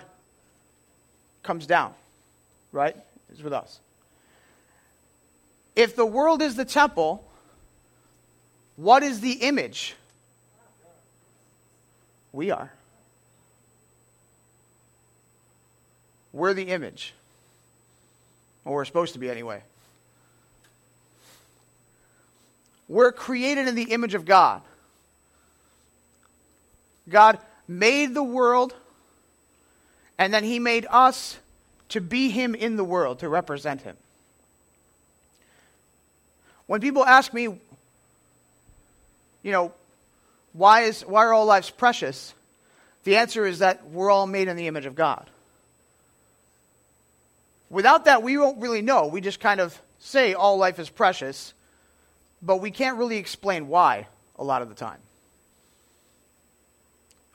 comes 1.42 1.66
down, 1.66 1.94
right? 2.72 2.96
Is 3.36 3.42
with 3.42 3.52
us. 3.52 3.80
If 5.74 5.94
the 5.94 6.06
world 6.06 6.40
is 6.40 6.56
the 6.56 6.64
temple, 6.64 7.22
what 8.76 9.02
is 9.02 9.20
the 9.20 9.32
image 9.32 9.94
we 12.36 12.50
are. 12.50 12.70
We're 16.34 16.52
the 16.52 16.68
image. 16.68 17.14
Or 18.66 18.74
we're 18.74 18.84
supposed 18.84 19.14
to 19.14 19.18
be 19.18 19.30
anyway. 19.30 19.62
We're 22.88 23.12
created 23.12 23.68
in 23.68 23.74
the 23.74 23.90
image 23.90 24.14
of 24.14 24.26
God. 24.26 24.60
God 27.08 27.38
made 27.66 28.12
the 28.12 28.22
world, 28.22 28.74
and 30.18 30.32
then 30.32 30.44
He 30.44 30.58
made 30.58 30.86
us 30.90 31.38
to 31.90 32.00
be 32.00 32.28
Him 32.30 32.54
in 32.54 32.76
the 32.76 32.84
world, 32.84 33.20
to 33.20 33.28
represent 33.28 33.82
Him. 33.82 33.96
When 36.66 36.80
people 36.80 37.04
ask 37.04 37.32
me, 37.32 37.44
you 39.42 39.52
know, 39.52 39.72
why, 40.52 40.82
is, 40.82 41.02
why 41.02 41.24
are 41.24 41.32
all 41.32 41.46
lives 41.46 41.70
precious? 41.70 42.34
The 43.04 43.16
answer 43.16 43.46
is 43.46 43.60
that 43.60 43.88
we're 43.90 44.10
all 44.10 44.26
made 44.26 44.48
in 44.48 44.56
the 44.56 44.66
image 44.66 44.86
of 44.86 44.94
God. 44.94 45.28
Without 47.70 48.06
that, 48.06 48.22
we 48.22 48.36
won't 48.36 48.60
really 48.60 48.82
know. 48.82 49.06
We 49.06 49.20
just 49.20 49.38
kind 49.38 49.60
of 49.60 49.80
say 49.98 50.34
all 50.34 50.56
life 50.56 50.78
is 50.78 50.88
precious, 50.88 51.52
but 52.42 52.56
we 52.56 52.70
can't 52.70 52.96
really 52.98 53.16
explain 53.16 53.68
why 53.68 54.06
a 54.38 54.44
lot 54.44 54.62
of 54.62 54.68
the 54.68 54.74
time. 54.74 54.98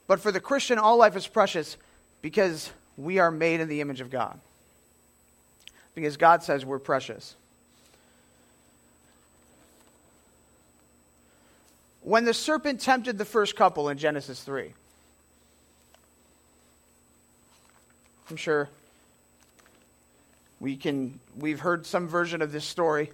But 0.07 0.19
for 0.19 0.31
the 0.31 0.39
Christian, 0.39 0.77
all 0.77 0.97
life 0.97 1.15
is 1.15 1.27
precious 1.27 1.77
because 2.21 2.71
we 2.97 3.19
are 3.19 3.31
made 3.31 3.59
in 3.59 3.67
the 3.67 3.81
image 3.81 4.01
of 4.01 4.09
God. 4.09 4.39
Because 5.95 6.17
God 6.17 6.43
says 6.43 6.65
we're 6.65 6.79
precious. 6.79 7.35
when 12.01 12.25
the 12.25 12.33
serpent 12.33 12.81
tempted 12.81 13.17
the 13.17 13.25
first 13.25 13.55
couple 13.55 13.89
in 13.89 13.97
Genesis 13.97 14.41
3. 14.43 14.73
I'm 18.29 18.37
sure 18.37 18.69
we 20.59 20.75
can 20.75 21.19
we've 21.37 21.59
heard 21.59 21.85
some 21.85 22.07
version 22.07 22.41
of 22.41 22.51
this 22.51 22.65
story. 22.65 23.11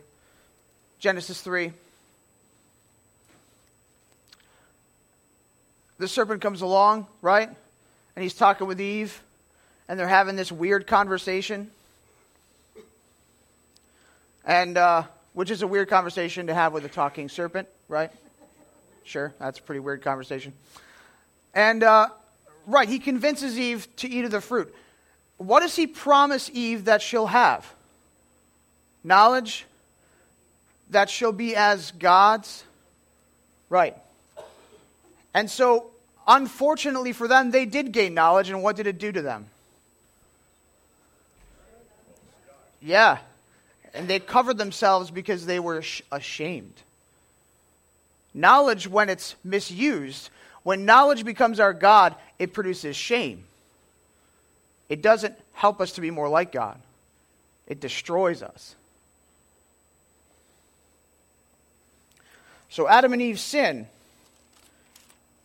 Genesis 0.99 1.41
3. 1.41 1.71
The 5.99 6.07
serpent 6.07 6.41
comes 6.41 6.61
along, 6.61 7.07
right? 7.21 7.49
And 8.15 8.23
he's 8.23 8.35
talking 8.35 8.67
with 8.67 8.79
Eve, 8.79 9.21
and 9.87 9.99
they're 9.99 10.07
having 10.07 10.35
this 10.35 10.51
weird 10.51 10.87
conversation. 10.87 11.71
And 14.45 14.77
uh, 14.77 15.03
which 15.33 15.51
is 15.51 15.61
a 15.61 15.67
weird 15.67 15.89
conversation 15.89 16.47
to 16.47 16.53
have 16.53 16.73
with 16.73 16.83
a 16.85 16.89
talking 16.89 17.29
serpent, 17.29 17.67
right? 17.87 18.11
Sure, 19.03 19.33
that's 19.39 19.59
a 19.59 19.61
pretty 19.61 19.79
weird 19.79 20.01
conversation. 20.01 20.53
And, 21.53 21.83
uh, 21.83 22.09
right, 22.65 22.89
he 22.89 22.99
convinces 22.99 23.57
Eve 23.57 23.87
to 23.97 24.09
eat 24.09 24.25
of 24.25 24.31
the 24.31 24.41
fruit. 24.41 24.73
What 25.37 25.59
does 25.59 25.75
he 25.75 25.87
promise 25.87 26.49
Eve 26.51 26.85
that 26.85 27.01
she'll 27.01 27.27
have? 27.27 27.71
Knowledge 29.03 29.65
that 30.89 31.09
she'll 31.09 31.31
be 31.31 31.55
as 31.55 31.91
God's? 31.91 32.63
Right. 33.69 33.95
And 35.33 35.49
so, 35.49 35.91
unfortunately 36.27 37.13
for 37.13 37.27
them, 37.27 37.51
they 37.51 37.65
did 37.65 37.91
gain 37.91 38.13
knowledge, 38.13 38.49
and 38.49 38.63
what 38.63 38.75
did 38.75 38.87
it 38.87 38.97
do 38.97 39.11
to 39.11 39.21
them? 39.21 39.45
Yeah. 42.81 43.19
And 43.93 44.07
they 44.07 44.19
covered 44.19 44.57
themselves 44.57 45.11
because 45.11 45.45
they 45.45 45.59
were 45.59 45.83
ashamed. 46.11 46.73
Knowledge, 48.33 48.87
when 48.87 49.09
it's 49.09 49.35
misused, 49.43 50.29
when 50.63 50.85
knowledge 50.85 51.25
becomes 51.25 51.59
our 51.59 51.73
God, 51.73 52.15
it 52.37 52.53
produces 52.53 52.95
shame. 52.95 53.45
it 54.89 55.01
doesn't 55.01 55.35
help 55.53 55.81
us 55.81 55.93
to 55.93 56.01
be 56.01 56.11
more 56.11 56.29
like 56.29 56.51
God, 56.51 56.79
it 57.67 57.79
destroys 57.79 58.43
us. 58.43 58.75
So 62.69 62.87
Adam 62.87 63.13
and 63.13 63.21
Eve 63.21 63.39
sin. 63.39 63.87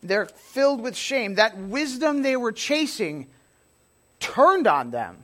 They're 0.02 0.26
filled 0.26 0.80
with 0.80 0.96
shame. 0.96 1.36
That 1.36 1.56
wisdom 1.56 2.22
they 2.22 2.36
were 2.36 2.50
chasing 2.50 3.28
turned 4.18 4.66
on 4.66 4.90
them 4.90 5.22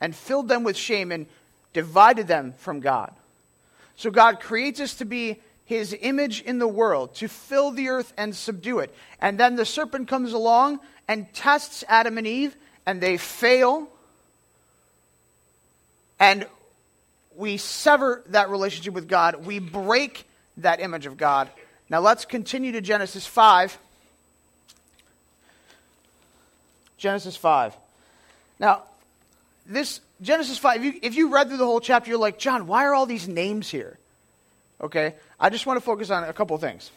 and 0.00 0.14
filled 0.14 0.48
them 0.48 0.64
with 0.64 0.76
shame 0.76 1.12
and 1.12 1.26
divided 1.72 2.26
them 2.26 2.54
from 2.58 2.80
God. 2.80 3.12
So 3.96 4.10
God 4.10 4.40
creates 4.40 4.80
us 4.80 4.94
to 4.94 5.04
be 5.04 5.40
his 5.64 5.96
image 5.98 6.42
in 6.42 6.58
the 6.58 6.68
world, 6.68 7.14
to 7.16 7.28
fill 7.28 7.70
the 7.70 7.88
earth 7.88 8.12
and 8.16 8.34
subdue 8.34 8.80
it. 8.80 8.94
And 9.20 9.38
then 9.38 9.56
the 9.56 9.64
serpent 9.64 10.08
comes 10.08 10.32
along 10.32 10.80
and 11.08 11.32
tests 11.32 11.84
Adam 11.88 12.18
and 12.18 12.26
Eve, 12.26 12.56
and 12.86 13.00
they 13.00 13.16
fail. 13.16 13.88
And 16.18 16.46
we 17.36 17.56
sever 17.56 18.22
that 18.28 18.50
relationship 18.50 18.94
with 18.94 19.08
God. 19.08 19.46
We 19.46 19.58
break 19.58 20.26
that 20.58 20.80
image 20.80 21.06
of 21.06 21.16
God. 21.16 21.48
Now 21.88 22.00
let's 22.00 22.24
continue 22.24 22.72
to 22.72 22.80
Genesis 22.80 23.26
5. 23.26 23.78
Genesis 26.96 27.36
5. 27.36 27.76
Now, 28.58 28.84
this 29.66 30.00
Genesis 30.20 30.58
5, 30.58 30.84
if 30.84 30.94
you, 30.94 31.00
if 31.02 31.14
you 31.14 31.32
read 31.32 31.48
through 31.48 31.58
the 31.58 31.66
whole 31.66 31.80
chapter, 31.80 32.10
you're 32.10 32.18
like, 32.18 32.38
John, 32.38 32.66
why 32.66 32.84
are 32.84 32.94
all 32.94 33.06
these 33.06 33.28
names 33.28 33.68
here? 33.68 33.98
Okay? 34.80 35.14
I 35.38 35.50
just 35.50 35.66
want 35.66 35.78
to 35.78 35.84
focus 35.84 36.10
on 36.10 36.24
a 36.24 36.32
couple 36.32 36.56
things. 36.58 36.90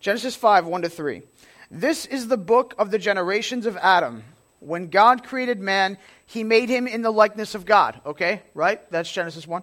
Genesis 0.00 0.36
5, 0.36 0.66
1 0.66 0.82
to 0.82 0.88
3. 0.88 1.22
This 1.70 2.06
is 2.06 2.28
the 2.28 2.36
book 2.36 2.74
of 2.78 2.90
the 2.90 2.98
generations 2.98 3.66
of 3.66 3.76
Adam. 3.76 4.22
When 4.60 4.88
God 4.88 5.24
created 5.24 5.60
man, 5.60 5.98
he 6.26 6.44
made 6.44 6.68
him 6.68 6.86
in 6.86 7.02
the 7.02 7.10
likeness 7.10 7.54
of 7.54 7.64
God. 7.64 8.00
Okay? 8.06 8.42
Right? 8.54 8.80
That's 8.90 9.10
Genesis 9.10 9.46
1. 9.46 9.62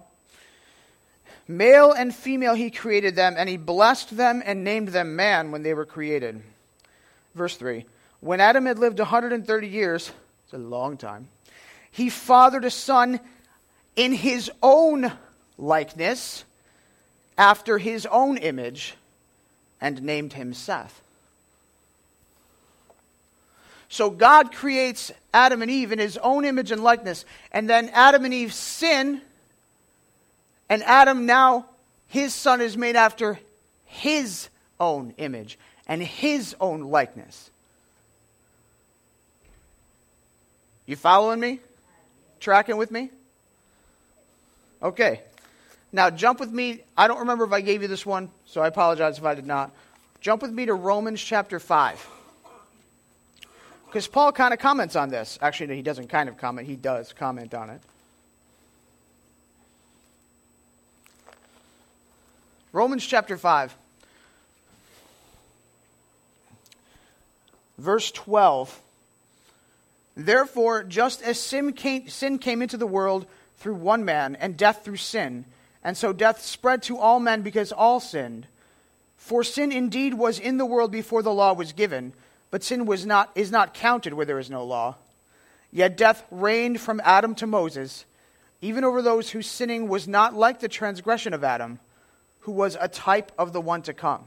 Male 1.47 1.91
and 1.91 2.13
female 2.13 2.53
he 2.53 2.71
created 2.71 3.15
them, 3.15 3.35
and 3.37 3.49
he 3.49 3.57
blessed 3.57 4.15
them 4.15 4.41
and 4.45 4.63
named 4.63 4.89
them 4.89 5.15
man 5.15 5.51
when 5.51 5.63
they 5.63 5.73
were 5.73 5.85
created. 5.85 6.41
Verse 7.35 7.57
3. 7.57 7.85
When 8.19 8.39
Adam 8.39 8.65
had 8.65 8.79
lived 8.79 8.99
130 8.99 9.67
years, 9.67 10.11
it's 10.45 10.53
a 10.53 10.57
long 10.57 10.97
time, 10.97 11.27
he 11.91 12.09
fathered 12.09 12.65
a 12.65 12.71
son 12.71 13.19
in 13.95 14.13
his 14.13 14.49
own 14.63 15.11
likeness, 15.57 16.43
after 17.37 17.77
his 17.77 18.05
own 18.05 18.37
image, 18.37 18.95
and 19.79 20.01
named 20.01 20.33
him 20.33 20.53
Seth. 20.53 21.01
So 23.89 24.09
God 24.09 24.53
creates 24.53 25.11
Adam 25.33 25.61
and 25.61 25.69
Eve 25.69 25.91
in 25.91 25.99
his 25.99 26.17
own 26.17 26.45
image 26.45 26.71
and 26.71 26.81
likeness, 26.83 27.25
and 27.51 27.69
then 27.69 27.89
Adam 27.89 28.23
and 28.25 28.33
Eve 28.33 28.53
sin, 28.53 29.21
and 30.69 30.83
Adam 30.83 31.25
now, 31.25 31.65
his 32.07 32.33
son 32.33 32.61
is 32.61 32.77
made 32.77 32.95
after 32.95 33.39
his 33.85 34.47
own 34.79 35.13
image 35.17 35.57
and 35.87 36.01
his 36.01 36.55
own 36.61 36.83
likeness. 36.83 37.49
You 40.85 40.95
following 40.95 41.39
me? 41.39 41.59
Tracking 42.41 42.75
with 42.75 42.91
me? 42.91 43.11
Okay. 44.81 45.21
Now 45.93 46.09
jump 46.09 46.39
with 46.39 46.51
me. 46.51 46.81
I 46.97 47.07
don't 47.07 47.19
remember 47.19 47.45
if 47.45 47.53
I 47.53 47.61
gave 47.61 47.81
you 47.83 47.87
this 47.87 48.05
one, 48.05 48.29
so 48.45 48.61
I 48.61 48.67
apologize 48.67 49.17
if 49.19 49.23
I 49.23 49.35
did 49.35 49.45
not. 49.45 49.71
Jump 50.19 50.41
with 50.41 50.51
me 50.51 50.65
to 50.65 50.73
Romans 50.73 51.21
chapter 51.21 51.59
5. 51.59 52.09
Because 53.85 54.07
Paul 54.07 54.31
kind 54.31 54.53
of 54.53 54.59
comments 54.59 54.95
on 54.95 55.09
this. 55.09 55.37
Actually, 55.41 55.75
he 55.75 55.81
doesn't 55.81 56.07
kind 56.07 56.29
of 56.29 56.37
comment, 56.37 56.67
he 56.67 56.75
does 56.75 57.13
comment 57.13 57.53
on 57.53 57.69
it. 57.69 57.81
Romans 62.73 63.05
chapter 63.05 63.37
5, 63.37 63.75
verse 67.77 68.09
12. 68.11 68.81
Therefore, 70.25 70.83
just 70.83 71.21
as 71.21 71.39
sin 71.39 71.73
came, 71.73 72.07
sin 72.07 72.37
came 72.37 72.61
into 72.61 72.77
the 72.77 72.87
world 72.87 73.25
through 73.57 73.75
one 73.75 74.03
man, 74.05 74.35
and 74.35 74.57
death 74.57 74.83
through 74.83 74.97
sin, 74.97 75.45
and 75.83 75.95
so 75.95 76.13
death 76.13 76.41
spread 76.41 76.81
to 76.83 76.97
all 76.97 77.19
men 77.19 77.41
because 77.41 77.71
all 77.71 77.99
sinned. 77.99 78.47
For 79.17 79.43
sin 79.43 79.71
indeed 79.71 80.15
was 80.15 80.39
in 80.39 80.57
the 80.57 80.65
world 80.65 80.91
before 80.91 81.21
the 81.21 81.33
law 81.33 81.53
was 81.53 81.73
given, 81.73 82.13
but 82.49 82.63
sin 82.63 82.85
was 82.85 83.05
not, 83.05 83.31
is 83.35 83.51
not 83.51 83.73
counted 83.73 84.13
where 84.13 84.25
there 84.25 84.39
is 84.39 84.49
no 84.49 84.65
law. 84.65 84.95
Yet 85.71 85.95
death 85.95 86.23
reigned 86.31 86.81
from 86.81 87.01
Adam 87.03 87.35
to 87.35 87.47
Moses, 87.47 88.05
even 88.61 88.83
over 88.83 89.01
those 89.01 89.29
whose 89.29 89.47
sinning 89.47 89.87
was 89.87 90.07
not 90.07 90.33
like 90.33 90.59
the 90.59 90.67
transgression 90.67 91.33
of 91.33 91.43
Adam, 91.43 91.79
who 92.41 92.51
was 92.51 92.77
a 92.79 92.87
type 92.87 93.31
of 93.37 93.53
the 93.53 93.61
one 93.61 93.83
to 93.83 93.93
come. 93.93 94.25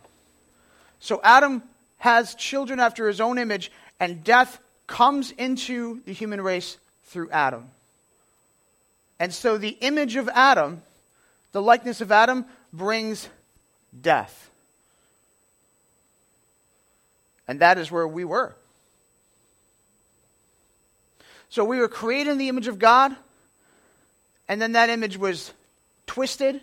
So 1.01 1.21
Adam 1.23 1.63
has 1.99 2.35
children 2.35 2.81
after 2.81 3.09
his 3.09 3.21
own 3.21 3.39
image, 3.39 3.71
and 4.01 4.25
death 4.25 4.59
comes 4.87 5.31
into 5.33 6.01
the 6.05 6.13
human 6.13 6.41
race 6.41 6.79
through 7.05 7.31
Adam. 7.31 7.71
And 9.19 9.33
so 9.33 9.59
the 9.59 9.77
image 9.81 10.17
of 10.17 10.29
Adam, 10.29 10.83
the 11.53 11.63
likeness 11.63 12.01
of 12.01 12.11
Adam, 12.13 12.45
brings 12.73 13.29
death. 14.01 14.51
And 17.47 17.61
that 17.61 17.79
is 17.79 17.91
where 17.91 18.09
we 18.09 18.25
were. 18.25 18.55
So 21.49 21.65
we 21.65 21.79
were 21.79 21.89
created 21.89 22.33
in 22.33 22.39
the 22.39 22.49
image 22.49 22.67
of 22.67 22.79
God, 22.79 23.15
and 24.49 24.61
then 24.61 24.73
that 24.73 24.91
image 24.91 25.17
was 25.17 25.53
twisted, 26.07 26.61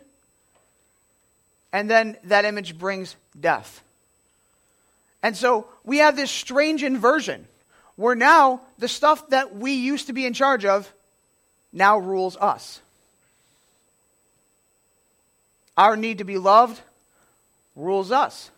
and 1.71 1.89
then 1.89 2.17
that 2.25 2.43
image 2.43 2.77
brings 2.77 3.15
death. 3.39 3.81
And 5.23 5.37
so 5.37 5.67
we 5.85 5.99
have 5.99 6.15
this 6.17 6.29
strange 6.29 6.83
inversion 6.83 7.47
where 7.95 8.15
now 8.15 8.61
the 8.77 8.87
stuff 8.87 9.29
that 9.29 9.55
we 9.55 9.73
used 9.73 10.07
to 10.07 10.13
be 10.13 10.25
in 10.25 10.33
charge 10.33 10.65
of 10.65 10.91
now 11.73 11.97
rules 11.97 12.37
us. 12.37 12.81
Our 15.77 15.95
need 15.95 16.19
to 16.19 16.23
be 16.23 16.37
loved 16.37 16.81
rules 17.75 18.11
us. 18.11 18.51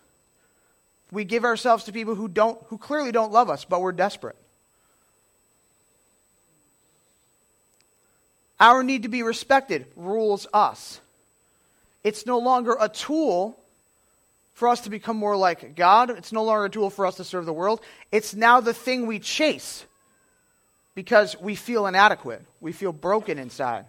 We 1.12 1.24
give 1.24 1.46
ourselves 1.46 1.84
to 1.86 1.92
people 1.92 2.16
who 2.16 2.28
don't 2.28 2.60
who 2.68 2.78
clearly 2.78 3.12
don't 3.12 3.32
love 3.32 3.50
us, 3.50 3.66
but 3.66 3.82
we're 3.82 3.92
desperate. 3.92 4.36
Our 8.60 8.82
need 8.82 9.04
to 9.04 9.10
be 9.10 9.24
respected 9.24 9.86
rules 9.96 10.48
us. 10.54 11.00
It's 12.04 12.26
no 12.26 12.40
longer 12.40 12.76
a 12.80 12.90
tool 12.90 13.58
for 14.54 14.68
us 14.68 14.82
to 14.82 14.90
become 14.90 15.18
more 15.18 15.36
like 15.36 15.76
God. 15.76 16.10
It's 16.12 16.32
no 16.32 16.44
longer 16.44 16.66
a 16.66 16.70
tool 16.70 16.90
for 16.90 17.06
us 17.06 17.16
to 17.16 17.24
serve 17.24 17.46
the 17.46 17.54
world. 17.54 17.82
It's 18.12 18.34
now 18.34 18.62
the 18.62 18.74
thing 18.74 19.08
we 19.08 19.20
chase 19.20 19.86
because 20.96 21.40
we 21.40 21.56
feel 21.56 21.88
inadequate. 21.88 22.44
We 22.62 22.72
feel 22.72 22.94
broken 22.94 23.40
inside. 23.40 23.86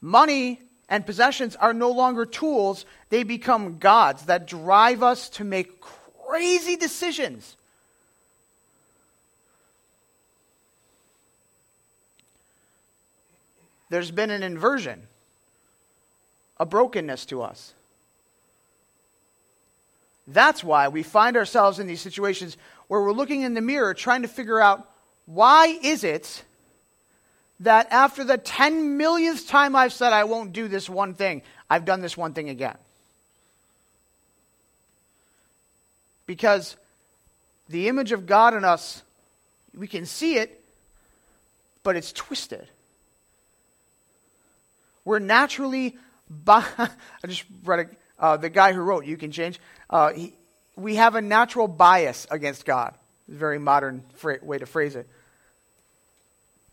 Money 0.00 0.60
and 0.88 1.06
possessions 1.06 1.56
are 1.56 1.72
no 1.72 1.90
longer 1.90 2.26
tools, 2.26 2.84
they 3.08 3.22
become 3.22 3.78
gods 3.78 4.26
that 4.26 4.46
drive 4.46 5.02
us 5.02 5.30
to 5.30 5.44
make 5.44 5.80
crazy 5.80 6.76
decisions. 6.76 7.56
There's 13.88 14.10
been 14.10 14.30
an 14.30 14.42
inversion, 14.42 15.02
a 16.58 16.66
brokenness 16.66 17.26
to 17.26 17.42
us. 17.42 17.74
That's 20.26 20.64
why 20.64 20.88
we 20.88 21.02
find 21.02 21.36
ourselves 21.36 21.78
in 21.78 21.86
these 21.86 22.00
situations 22.00 22.56
where 22.88 23.00
we're 23.00 23.12
looking 23.12 23.42
in 23.42 23.54
the 23.54 23.60
mirror 23.60 23.94
trying 23.94 24.22
to 24.22 24.28
figure 24.28 24.60
out 24.60 24.88
why 25.26 25.78
is 25.82 26.04
it 26.04 26.44
that 27.60 27.90
after 27.90 28.24
the 28.24 28.38
10 28.38 28.96
millionth 28.96 29.48
time 29.48 29.76
I've 29.76 29.92
said 29.92 30.12
I 30.12 30.24
won't 30.24 30.52
do 30.52 30.68
this 30.68 30.88
one 30.88 31.14
thing, 31.14 31.42
I've 31.68 31.84
done 31.84 32.00
this 32.00 32.16
one 32.16 32.34
thing 32.34 32.48
again? 32.48 32.76
Because 36.26 36.76
the 37.68 37.88
image 37.88 38.12
of 38.12 38.26
God 38.26 38.54
in 38.54 38.64
us, 38.64 39.02
we 39.76 39.86
can 39.86 40.06
see 40.06 40.36
it, 40.36 40.62
but 41.82 41.96
it's 41.96 42.12
twisted. 42.12 42.66
We're 45.04 45.18
naturally, 45.18 45.96
bi- 46.30 46.64
I 46.78 47.26
just 47.26 47.44
read 47.64 47.88
uh, 48.18 48.36
the 48.36 48.50
guy 48.50 48.72
who 48.72 48.80
wrote 48.80 49.04
You 49.04 49.16
Can 49.16 49.32
Change. 49.32 49.60
Uh, 49.90 50.12
he, 50.12 50.34
we 50.76 50.96
have 50.96 51.14
a 51.14 51.20
natural 51.20 51.68
bias 51.68 52.26
against 52.30 52.64
God. 52.64 52.94
Very 53.28 53.58
modern 53.58 54.02
fra- 54.14 54.38
way 54.42 54.58
to 54.58 54.66
phrase 54.66 54.96
it. 54.96 55.08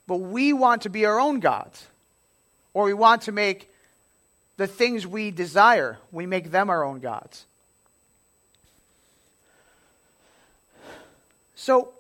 But 0.08 0.18
we 0.18 0.54
want 0.54 0.84
to 0.84 0.90
be 0.90 1.06
our 1.06 1.20
own 1.20 1.40
gods, 1.40 1.88
or 2.74 2.86
we 2.86 2.94
want 2.94 3.24
to 3.24 3.32
make 3.32 3.72
the 4.58 4.68
things 4.68 5.08
we 5.08 5.32
desire, 5.32 5.98
we 6.12 6.26
make 6.26 6.52
them 6.52 6.70
our 6.70 6.84
own 6.84 7.00
gods. 7.00 7.46
So, 11.56 11.94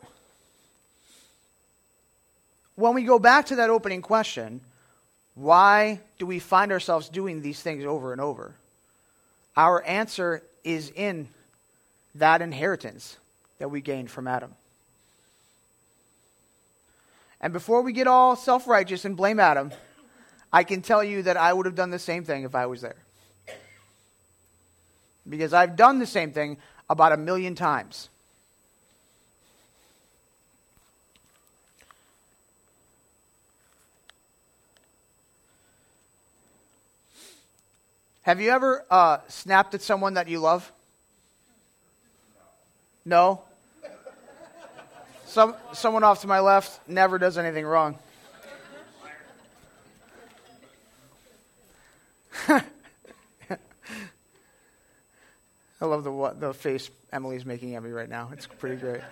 when 2.76 2.94
we 2.94 3.04
go 3.04 3.20
back 3.20 3.48
to 3.48 3.56
that 3.58 3.70
opening 3.70 4.02
question, 4.02 4.62
why 5.36 6.02
do 6.20 6.26
we 6.26 6.40
find 6.40 6.72
ourselves 6.72 7.10
doing 7.10 7.42
these 7.42 7.62
things 7.62 7.86
over 7.86 8.12
and 8.12 8.20
over? 8.20 8.56
Our 9.56 9.84
answer 9.84 10.44
is 10.64 10.92
in 10.96 11.28
that 12.16 12.42
inheritance 12.42 13.18
that 13.60 13.70
we 13.70 13.82
gained 13.82 14.10
from 14.10 14.28
Adam. 14.28 14.56
And 17.40 17.52
before 17.54 17.82
we 17.82 17.92
get 17.92 18.08
all 18.08 18.36
self 18.36 18.68
righteous 18.68 19.04
and 19.04 19.18
blame 19.18 19.40
Adam, 19.40 19.72
I 20.54 20.64
can 20.64 20.82
tell 20.82 21.04
you 21.04 21.24
that 21.24 21.38
I 21.38 21.52
would 21.52 21.66
have 21.66 21.76
done 21.76 21.90
the 21.90 22.00
same 22.00 22.24
thing 22.24 22.44
if 22.44 22.56
I 22.56 22.68
was 22.68 22.82
there. 22.82 22.98
Because 25.28 25.54
I've 25.54 25.76
done 25.76 26.00
the 26.00 26.06
same 26.06 26.32
thing 26.32 26.58
about 26.90 27.12
a 27.12 27.18
million 27.18 27.56
times. 27.56 28.10
Have 38.24 38.40
you 38.40 38.52
ever 38.52 38.86
uh, 38.90 39.18
snapped 39.28 39.74
at 39.74 39.82
someone 39.82 40.14
that 40.14 40.28
you 40.28 40.40
love? 40.40 40.72
No? 43.04 43.42
Some, 45.26 45.56
someone 45.74 46.04
off 46.04 46.22
to 46.22 46.28
my 46.28 46.40
left 46.40 46.88
never 46.88 47.18
does 47.18 47.38
anything 47.38 47.66
wrong. 47.66 47.98
I 52.50 52.62
love 55.80 56.04
the, 56.04 56.36
the 56.38 56.54
face 56.54 56.92
Emily's 57.12 57.46
making 57.46 57.76
at 57.76 57.84
me 57.84 57.90
right 57.92 58.10
now. 58.10 58.30
It's 58.34 58.46
pretty 58.46 58.76
great. 58.76 59.02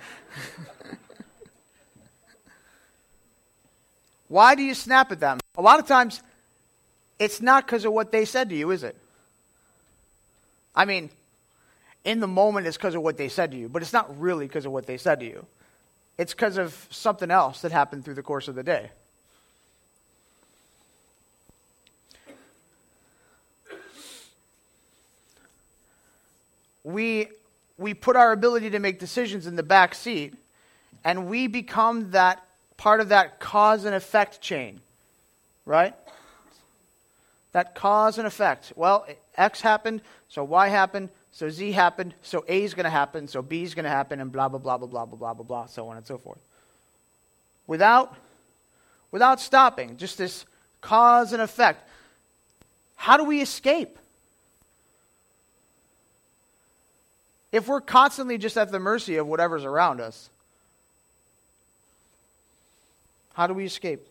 Why 4.27 4.53
do 4.53 4.61
you 4.61 4.75
snap 4.75 5.11
at 5.11 5.19
them? 5.19 5.39
A 5.57 5.61
lot 5.61 5.79
of 5.79 5.87
times, 5.87 6.21
it's 7.17 7.41
not 7.41 7.65
because 7.65 7.85
of 7.85 7.93
what 7.93 8.11
they 8.11 8.25
said 8.25 8.49
to 8.49 8.55
you, 8.55 8.69
is 8.71 8.83
it? 8.83 8.95
I 10.75 10.85
mean, 10.85 11.09
in 12.05 12.19
the 12.19 12.27
moment, 12.27 12.67
it's 12.67 12.77
because 12.77 12.95
of 12.95 13.01
what 13.01 13.17
they 13.17 13.29
said 13.29 13.51
to 13.51 13.57
you, 13.57 13.69
but 13.69 13.81
it's 13.81 13.93
not 13.93 14.19
really 14.19 14.47
because 14.47 14.65
of 14.65 14.71
what 14.71 14.85
they 14.85 14.97
said 14.97 15.19
to 15.19 15.25
you. 15.25 15.45
It's 16.17 16.33
because 16.33 16.57
of 16.57 16.87
something 16.89 17.31
else 17.31 17.61
that 17.61 17.71
happened 17.71 18.05
through 18.05 18.15
the 18.15 18.23
course 18.23 18.47
of 18.47 18.55
the 18.55 18.63
day. 18.63 18.91
We, 26.83 27.27
we 27.77 27.93
put 27.93 28.15
our 28.15 28.31
ability 28.31 28.71
to 28.71 28.79
make 28.79 28.99
decisions 28.99 29.45
in 29.45 29.55
the 29.55 29.63
back 29.63 29.93
seat, 29.93 30.33
and 31.03 31.27
we 31.27 31.47
become 31.47 32.11
that 32.11 32.43
part 32.77 32.99
of 33.01 33.09
that 33.09 33.39
cause 33.39 33.85
and 33.85 33.93
effect 33.93 34.41
chain, 34.41 34.81
right? 35.65 35.93
That 37.51 37.75
cause 37.75 38.17
and 38.17 38.27
effect. 38.27 38.73
Well, 38.75 39.07
X 39.35 39.61
happened, 39.61 40.01
so 40.27 40.43
Y 40.43 40.67
happened, 40.67 41.09
so 41.31 41.49
Z 41.49 41.71
happened, 41.71 42.13
so 42.21 42.45
A 42.47 42.63
is 42.63 42.73
going 42.73 42.83
to 42.83 42.89
happen, 42.89 43.27
so 43.27 43.41
B 43.41 43.63
is 43.63 43.73
going 43.73 43.85
to 43.85 43.89
happen, 43.89 44.19
and 44.19 44.31
blah, 44.31 44.49
blah, 44.49 44.59
blah, 44.59 44.77
blah, 44.77 44.87
blah, 44.87 45.05
blah, 45.05 45.17
blah, 45.17 45.33
blah, 45.33 45.45
blah, 45.45 45.65
so 45.65 45.87
on 45.89 45.97
and 45.97 46.05
so 46.05 46.17
forth. 46.17 46.39
Without, 47.65 48.15
without 49.11 49.39
stopping, 49.39 49.97
just 49.97 50.17
this 50.17 50.45
cause 50.81 51.33
and 51.33 51.41
effect. 51.41 51.87
How 52.95 53.17
do 53.17 53.23
we 53.23 53.41
escape? 53.41 53.97
If 57.51 57.67
we're 57.67 57.81
constantly 57.81 58.37
just 58.37 58.57
at 58.57 58.71
the 58.71 58.79
mercy 58.79 59.15
of 59.15 59.25
whatever's 59.25 59.65
around 59.65 60.01
us, 60.01 60.29
how 63.33 63.47
do 63.47 63.53
we 63.53 63.65
escape? 63.65 64.05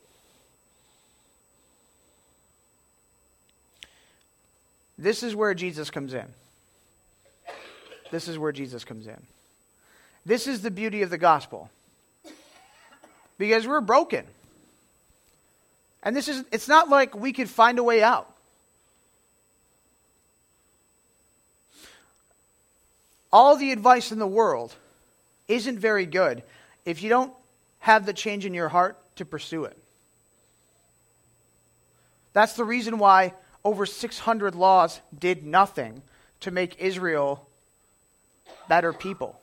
This 4.98 5.22
is 5.22 5.34
where 5.34 5.54
Jesus 5.54 5.90
comes 5.90 6.12
in. 6.12 6.26
This 8.11 8.26
is 8.26 8.37
where 8.38 8.52
Jesus 8.52 8.84
comes 8.84 9.06
in. 9.06 9.22
This 10.26 10.46
is 10.46 10.61
the 10.61 10.70
beauty 10.70 11.02
of 11.02 11.11
the 11.11 11.18
gospel. 11.18 11.70
Because 13.38 13.66
we're 13.66 13.80
broken. 13.80 14.24
And 16.02 16.16
this 16.16 16.28
is 16.28 16.44
it's 16.50 16.68
not 16.68 16.88
like 16.88 17.14
we 17.14 17.32
could 17.32 17.48
find 17.48 17.78
a 17.78 17.82
way 17.82 18.02
out. 18.02 18.32
All 23.32 23.56
the 23.56 23.72
advice 23.72 24.11
in 24.11 24.18
the 24.18 24.26
world 24.26 24.74
isn't 25.48 25.78
very 25.78 26.06
good 26.06 26.42
if 26.84 27.02
you 27.02 27.08
don't 27.08 27.32
have 27.80 28.06
the 28.06 28.12
change 28.12 28.46
in 28.46 28.54
your 28.54 28.68
heart 28.68 28.96
to 29.16 29.24
pursue 29.24 29.64
it. 29.64 29.76
That's 32.32 32.54
the 32.54 32.64
reason 32.64 32.98
why 32.98 33.34
over 33.68 33.85
600 33.85 34.54
laws 34.54 35.02
did 35.18 35.44
nothing 35.44 36.00
to 36.40 36.50
make 36.50 36.81
Israel 36.81 37.46
better 38.66 38.94
people. 38.94 39.38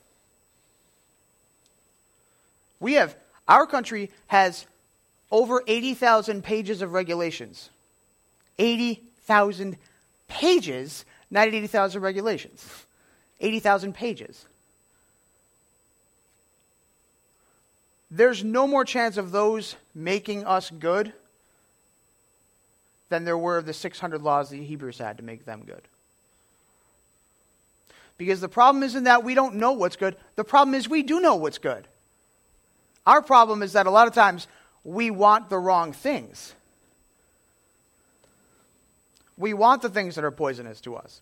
We 2.80 2.94
have, 2.94 3.16
our 3.48 3.68
country 3.68 4.10
has 4.26 4.66
over 5.30 5.62
80,000 5.68 6.44
pages 6.44 6.82
of 6.82 6.92
regulations. 6.92 7.70
80,000 8.58 9.78
pages, 10.28 11.06
not 11.30 11.48
80,000 11.48 12.02
regulations. 12.02 12.68
80,000 13.40 13.94
pages. 13.94 14.44
There's 18.10 18.44
no 18.44 18.66
more 18.66 18.86
chance 18.86 19.18
of 19.18 19.32
those 19.32 19.76
making 19.94 20.46
us 20.46 20.72
good 20.72 21.14
than 23.10 23.26
there 23.26 23.38
were 23.38 23.58
of 23.58 23.66
the 23.66 23.74
600 23.74 24.22
laws 24.22 24.50
the 24.50 24.64
Hebrews 24.64 24.98
had 24.98 25.18
to 25.18 25.24
make 25.24 25.46
them 25.46 25.64
good. 25.66 25.82
Because 28.18 28.42
the 28.42 28.50
problem 28.50 28.84
isn't 28.84 29.04
that 29.04 29.24
we 29.24 29.36
don't 29.36 29.56
know 29.56 29.74
what's 29.74 29.96
good, 29.96 30.16
the 30.36 30.44
problem 30.44 30.74
is 30.74 30.88
we 30.88 31.04
do 31.04 31.20
know 31.20 31.36
what's 31.36 31.58
good. 31.58 31.88
Our 33.06 33.22
problem 33.22 33.62
is 33.62 33.74
that 33.74 33.88
a 33.88 33.92
lot 33.92 34.08
of 34.08 34.14
times 34.14 34.48
we 34.84 35.12
want 35.12 35.50
the 35.50 35.58
wrong 35.60 35.92
things. 35.92 36.54
We 39.38 39.54
want 39.54 39.82
the 39.82 39.90
things 39.90 40.16
that 40.16 40.24
are 40.24 40.32
poisonous 40.32 40.80
to 40.82 40.96
us. 40.96 41.22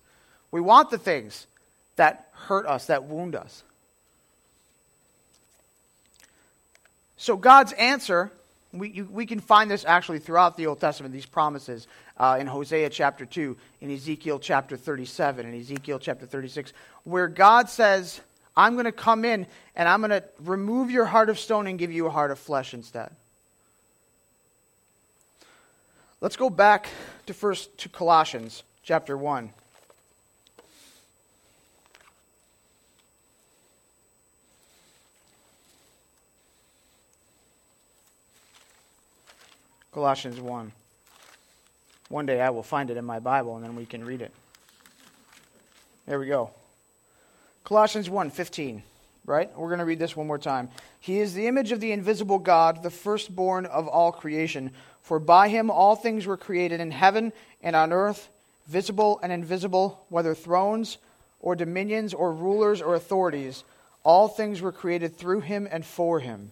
We 0.51 0.61
want 0.61 0.91
the 0.91 0.99
things 0.99 1.47
that 1.95 2.29
hurt 2.31 2.67
us, 2.67 2.85
that 2.87 3.05
wound 3.05 3.35
us. 3.35 3.63
So 7.17 7.37
God's 7.37 7.73
answer 7.73 8.31
we, 8.73 8.89
you, 8.89 9.05
we 9.05 9.25
can 9.25 9.39
find 9.39 9.69
this 9.69 9.85
actually 9.85 10.19
throughout 10.19 10.57
the 10.57 10.67
Old 10.67 10.79
Testament, 10.79 11.13
these 11.13 11.25
promises 11.25 11.87
uh, 12.17 12.37
in 12.39 12.47
Hosea 12.47 12.89
chapter 12.89 13.25
2, 13.25 13.55
in 13.81 13.91
Ezekiel 13.91 14.39
chapter 14.39 14.75
37, 14.75 15.45
in 15.45 15.59
Ezekiel 15.59 15.99
chapter 15.99 16.25
36, 16.25 16.73
where 17.03 17.27
God 17.27 17.69
says, 17.69 18.19
I'm 18.57 18.73
going 18.73 18.85
to 18.85 18.91
come 18.91 19.25
in 19.25 19.45
and 19.75 19.87
I'm 19.87 20.01
going 20.01 20.11
to 20.11 20.23
remove 20.39 20.91
your 20.91 21.05
heart 21.05 21.29
of 21.29 21.39
stone 21.39 21.67
and 21.67 21.77
give 21.77 21.91
you 21.91 22.07
a 22.07 22.09
heart 22.09 22.31
of 22.31 22.39
flesh 22.39 22.73
instead. 22.73 23.11
Let's 26.19 26.35
go 26.35 26.49
back 26.49 26.87
to 27.27 27.33
first 27.33 27.77
to 27.79 27.89
Colossians 27.89 28.63
chapter 28.81 29.17
1. 29.17 29.51
Colossians 39.93 40.41
1. 40.41 40.71
One 42.09 42.25
day 42.25 42.41
I 42.41 42.49
will 42.49 42.63
find 42.63 42.89
it 42.89 42.97
in 42.97 43.05
my 43.05 43.19
Bible 43.19 43.55
and 43.55 43.63
then 43.63 43.75
we 43.75 43.85
can 43.85 44.03
read 44.03 44.21
it. 44.21 44.33
There 46.07 46.19
we 46.19 46.25
go. 46.25 46.49
Colossians 47.63 48.09
1 48.09 48.31
15, 48.31 48.81
right? 49.25 49.55
We're 49.55 49.67
going 49.67 49.79
to 49.79 49.85
read 49.85 49.99
this 49.99 50.15
one 50.15 50.25
more 50.25 50.39
time. 50.39 50.69
He 50.99 51.19
is 51.19 51.35
the 51.35 51.47
image 51.47 51.71
of 51.71 51.79
the 51.79 51.91
invisible 51.91 52.39
God, 52.39 52.81
the 52.81 52.89
firstborn 52.89 53.67
of 53.67 53.87
all 53.87 54.11
creation. 54.11 54.71
For 55.03 55.19
by 55.19 55.49
him 55.49 55.69
all 55.69 55.95
things 55.95 56.25
were 56.25 56.37
created 56.37 56.81
in 56.81 56.89
heaven 56.89 57.31
and 57.61 57.75
on 57.75 57.93
earth, 57.93 58.29
visible 58.67 59.19
and 59.21 59.31
invisible, 59.31 60.03
whether 60.09 60.33
thrones 60.33 60.97
or 61.39 61.55
dominions 61.55 62.15
or 62.15 62.33
rulers 62.33 62.81
or 62.81 62.95
authorities. 62.95 63.63
All 64.03 64.27
things 64.27 64.59
were 64.59 64.71
created 64.71 65.17
through 65.17 65.41
him 65.41 65.67
and 65.69 65.85
for 65.85 66.19
him. 66.19 66.51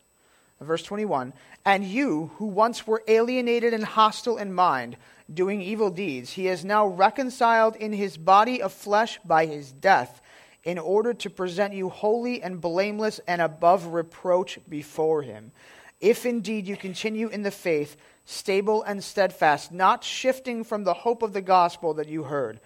Verse 0.65 0.83
21 0.83 1.33
And 1.65 1.83
you, 1.83 2.31
who 2.37 2.45
once 2.45 2.85
were 2.85 3.03
alienated 3.07 3.73
and 3.73 3.83
hostile 3.83 4.37
in 4.37 4.53
mind, 4.53 4.97
doing 5.33 5.61
evil 5.61 5.89
deeds, 5.89 6.31
he 6.31 6.47
is 6.47 6.65
now 6.65 6.87
reconciled 6.87 7.75
in 7.75 7.93
his 7.93 8.17
body 8.17 8.61
of 8.61 8.73
flesh 8.73 9.19
by 9.25 9.45
his 9.45 9.71
death, 9.71 10.21
in 10.63 10.77
order 10.77 11.13
to 11.13 11.29
present 11.29 11.73
you 11.73 11.89
holy 11.89 12.41
and 12.41 12.61
blameless 12.61 13.19
and 13.27 13.41
above 13.41 13.87
reproach 13.87 14.59
before 14.69 15.23
him. 15.23 15.51
If 15.99 16.25
indeed 16.25 16.67
you 16.67 16.77
continue 16.77 17.29
in 17.29 17.43
the 17.43 17.51
faith, 17.51 17.95
stable 18.25 18.83
and 18.83 19.03
steadfast, 19.03 19.71
not 19.71 20.03
shifting 20.03 20.63
from 20.63 20.83
the 20.83 20.93
hope 20.93 21.23
of 21.23 21.33
the 21.33 21.41
gospel 21.41 21.95
that 21.95 22.09
you 22.09 22.23
heard, 22.23 22.59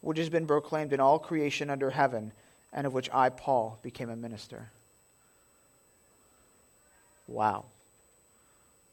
which 0.00 0.18
has 0.18 0.30
been 0.30 0.46
proclaimed 0.46 0.92
in 0.92 1.00
all 1.00 1.18
creation 1.18 1.70
under 1.70 1.90
heaven, 1.90 2.32
and 2.72 2.86
of 2.86 2.94
which 2.94 3.10
I, 3.12 3.28
Paul, 3.28 3.78
became 3.82 4.10
a 4.10 4.16
minister. 4.16 4.70
Wow. 7.32 7.64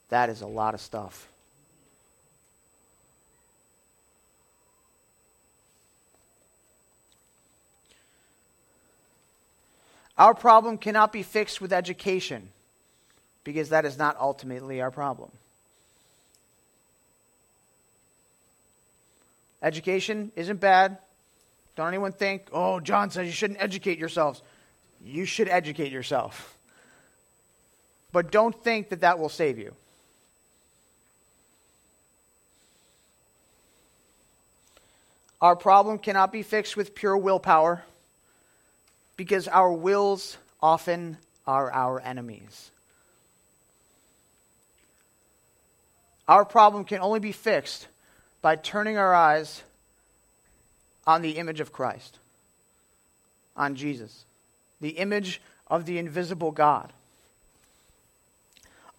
That 0.10 0.30
is 0.30 0.42
a 0.42 0.48
lot 0.48 0.74
of 0.74 0.82
stuff. 0.82 1.28
Our 10.18 10.34
problem 10.34 10.78
cannot 10.78 11.14
be 11.14 11.24
fixed 11.24 11.62
with 11.62 11.72
education 11.72 12.50
because 13.44 13.70
that 13.70 13.86
is 13.86 13.98
not 13.98 14.18
ultimately 14.20 14.82
our 14.82 14.92
problem. 14.92 15.32
Education 19.62 20.32
isn't 20.36 20.60
bad. 20.60 20.98
Don't 21.76 21.88
anyone 21.88 22.12
think, 22.12 22.48
oh, 22.52 22.80
John 22.80 23.12
says 23.12 23.28
you 23.28 23.34
shouldn't 23.34 23.62
educate 23.62 23.98
yourselves. 23.98 24.42
You 25.04 25.26
should 25.26 25.48
educate 25.48 25.92
yourself. 25.92 26.58
But 28.12 28.32
don't 28.32 28.64
think 28.64 28.90
that 28.90 29.02
that 29.02 29.20
will 29.20 29.30
save 29.30 29.60
you. 29.60 29.74
Our 35.42 35.56
problem 35.56 36.00
cannot 36.00 36.32
be 36.32 36.44
fixed 36.44 36.76
with 36.76 36.96
pure 36.96 37.18
willpower 37.18 37.84
because 39.16 39.48
our 39.48 39.72
wills 39.72 40.38
often 40.62 41.18
are 41.48 41.72
our 41.72 42.00
enemies. 42.02 42.72
Our 46.28 46.46
problem 46.46 46.84
can 46.84 47.00
only 47.00 47.20
be 47.20 47.32
fixed 47.32 47.88
by 48.42 48.56
turning 48.56 48.98
our 48.98 49.16
eyes 49.16 49.64
on 51.08 51.22
the 51.22 51.32
image 51.32 51.60
of 51.60 51.72
Christ, 51.72 52.20
on 53.56 53.76
Jesus, 53.76 54.26
the 54.80 54.90
image 54.90 55.42
of 55.68 55.86
the 55.86 55.98
invisible 55.98 56.52
God. 56.52 56.94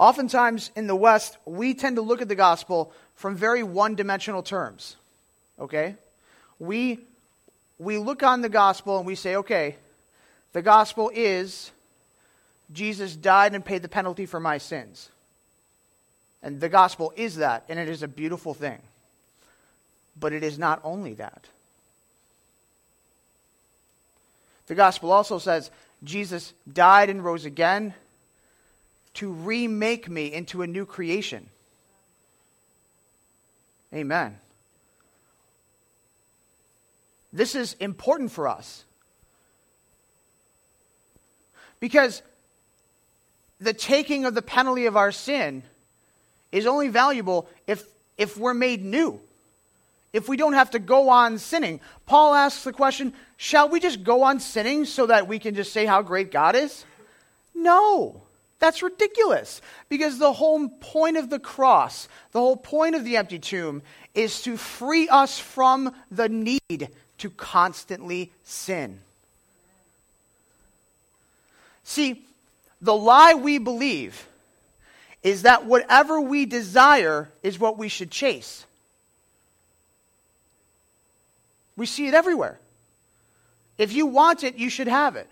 Oftentimes 0.01 0.71
in 0.75 0.87
the 0.87 0.97
West, 0.97 1.37
we 1.45 1.75
tend 1.75 1.97
to 1.97 2.03
look 2.03 2.23
at 2.23 2.29
the 2.29 2.35
gospel 2.35 2.91
from 3.17 3.37
very 3.37 3.63
one 3.63 3.97
dimensional 3.97 4.43
terms. 4.43 4.97
Okay? 5.59 5.95
We, 6.59 7.01
we 7.79 7.99
look 7.99 8.23
on 8.23 8.41
the 8.41 8.49
gospel 8.49 8.97
and 8.97 9.07
we 9.07 9.15
say, 9.15 9.37
okay, 9.37 9.77
the 10.55 10.63
gospel 10.63 11.11
is 11.15 11.71
Jesus 12.73 13.15
died 13.15 13.55
and 13.55 13.63
paid 13.63 13.83
the 13.83 13.91
penalty 13.91 14.25
for 14.25 14.41
my 14.41 14.57
sins. 14.57 15.11
And 16.43 16.63
the 16.63 16.71
gospel 16.71 17.13
is 17.15 17.37
that, 17.37 17.65
and 17.69 17.79
it 17.79 17.91
is 17.91 18.03
a 18.03 18.09
beautiful 18.09 18.55
thing. 18.55 18.79
But 20.19 20.33
it 20.33 20.43
is 20.43 20.59
not 20.59 20.81
only 20.83 21.13
that. 21.15 21.45
The 24.67 24.75
gospel 24.75 25.13
also 25.13 25.37
says 25.39 25.71
Jesus 26.03 26.55
died 26.73 27.11
and 27.11 27.23
rose 27.23 27.45
again 27.45 27.93
to 29.15 29.31
remake 29.33 30.09
me 30.09 30.33
into 30.33 30.63
a 30.63 30.67
new 30.67 30.87
creation. 30.87 31.49
Amen. 33.93 34.39
This 37.33 37.55
is 37.55 37.75
important 37.75 38.33
for 38.33 38.49
us. 38.49 38.85
Because 41.79 42.23
the 43.61 43.73
taking 43.73 44.25
of 44.25 44.35
the 44.35 44.43
penalty 44.43 44.87
of 44.87 44.97
our 44.97 45.13
sin 45.13 45.63
is 46.53 46.67
only 46.67 46.89
valuable 46.89 47.49
if, 47.67 47.85
if 48.19 48.37
we're 48.37 48.55
made 48.55 48.85
new, 48.85 49.21
if 50.13 50.29
we 50.29 50.37
don't 50.37 50.55
have 50.55 50.71
to 50.73 50.79
go 50.79 51.09
on 51.09 51.39
sinning. 51.39 51.81
Paul 52.07 52.35
asks 52.35 52.65
the 52.65 52.73
question 52.73 53.13
shall 53.37 53.69
we 53.69 53.81
just 53.81 54.03
go 54.03 54.23
on 54.23 54.41
sinning 54.41 54.85
so 54.85 55.07
that 55.07 55.29
we 55.29 55.39
can 55.39 55.55
just 55.55 55.73
say 55.73 55.87
how 55.87 56.03
great 56.03 56.31
God 56.31 56.57
is? 56.57 56.85
No. 57.55 58.23
That's 58.61 58.83
ridiculous 58.83 59.63
because 59.89 60.19
the 60.19 60.35
whole 60.35 60.69
point 60.69 61.17
of 61.17 61.31
the 61.31 61.39
cross, 61.39 62.09
the 62.33 62.41
whole 62.41 62.57
point 62.57 62.95
of 62.95 63.05
the 63.05 63.17
empty 63.17 63.39
tomb, 63.39 63.83
is 64.15 64.43
to 64.43 64.57
free 64.59 65.09
us 65.09 65.39
from 65.39 65.95
the 66.11 66.29
need 66.29 66.91
to 67.19 67.31
constantly 67.31 68.31
sin. 68.45 69.01
See, 71.85 72.23
the 72.83 72.95
lie 72.95 73.35
we 73.35 73.59
believe 73.59 74.27
is 75.23 75.43
that 75.43 75.65
whatever 75.65 76.21
we 76.21 76.45
desire 76.45 77.31
is 77.43 77.59
what 77.59 77.79
we 77.79 77.89
should 77.89 78.11
chase. 78.11 78.67
We 81.77 81.87
see 81.87 82.07
it 82.07 82.15
everywhere. 82.15 82.59
If 83.79 83.95
you 83.95 84.05
want 84.05 84.45
it, 84.45 84.57
you 84.57 84.69
should 84.69 84.89
have 84.89 85.17
it 85.17 85.29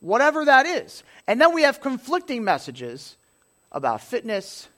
whatever 0.00 0.44
that 0.44 0.66
is. 0.66 1.02
And 1.26 1.40
then 1.40 1.54
we 1.54 1.62
have 1.62 1.80
conflicting 1.80 2.44
messages 2.44 3.16
about 3.70 4.00
fitness. 4.02 4.68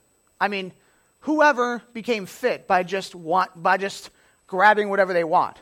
I 0.41 0.49
mean, 0.49 0.73
whoever 1.21 1.83
became 1.93 2.27
fit 2.27 2.67
by 2.67 2.83
just 2.83 3.15
want 3.15 3.61
by 3.61 3.77
just 3.77 4.11
grabbing 4.47 4.89
whatever 4.89 5.13
they 5.13 5.25
want. 5.25 5.57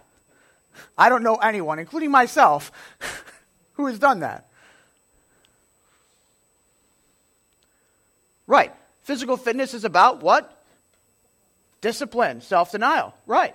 I 0.96 1.08
don't 1.08 1.22
know 1.22 1.36
anyone, 1.36 1.78
including 1.78 2.10
myself, 2.10 2.72
who 3.74 3.86
has 3.86 3.98
done 3.98 4.20
that. 4.20 4.48
Right. 8.46 8.74
Physical 9.02 9.36
fitness 9.36 9.74
is 9.74 9.84
about 9.84 10.22
what? 10.22 10.56
Discipline, 11.80 12.40
self 12.40 12.72
denial. 12.72 13.14
Right. 13.26 13.54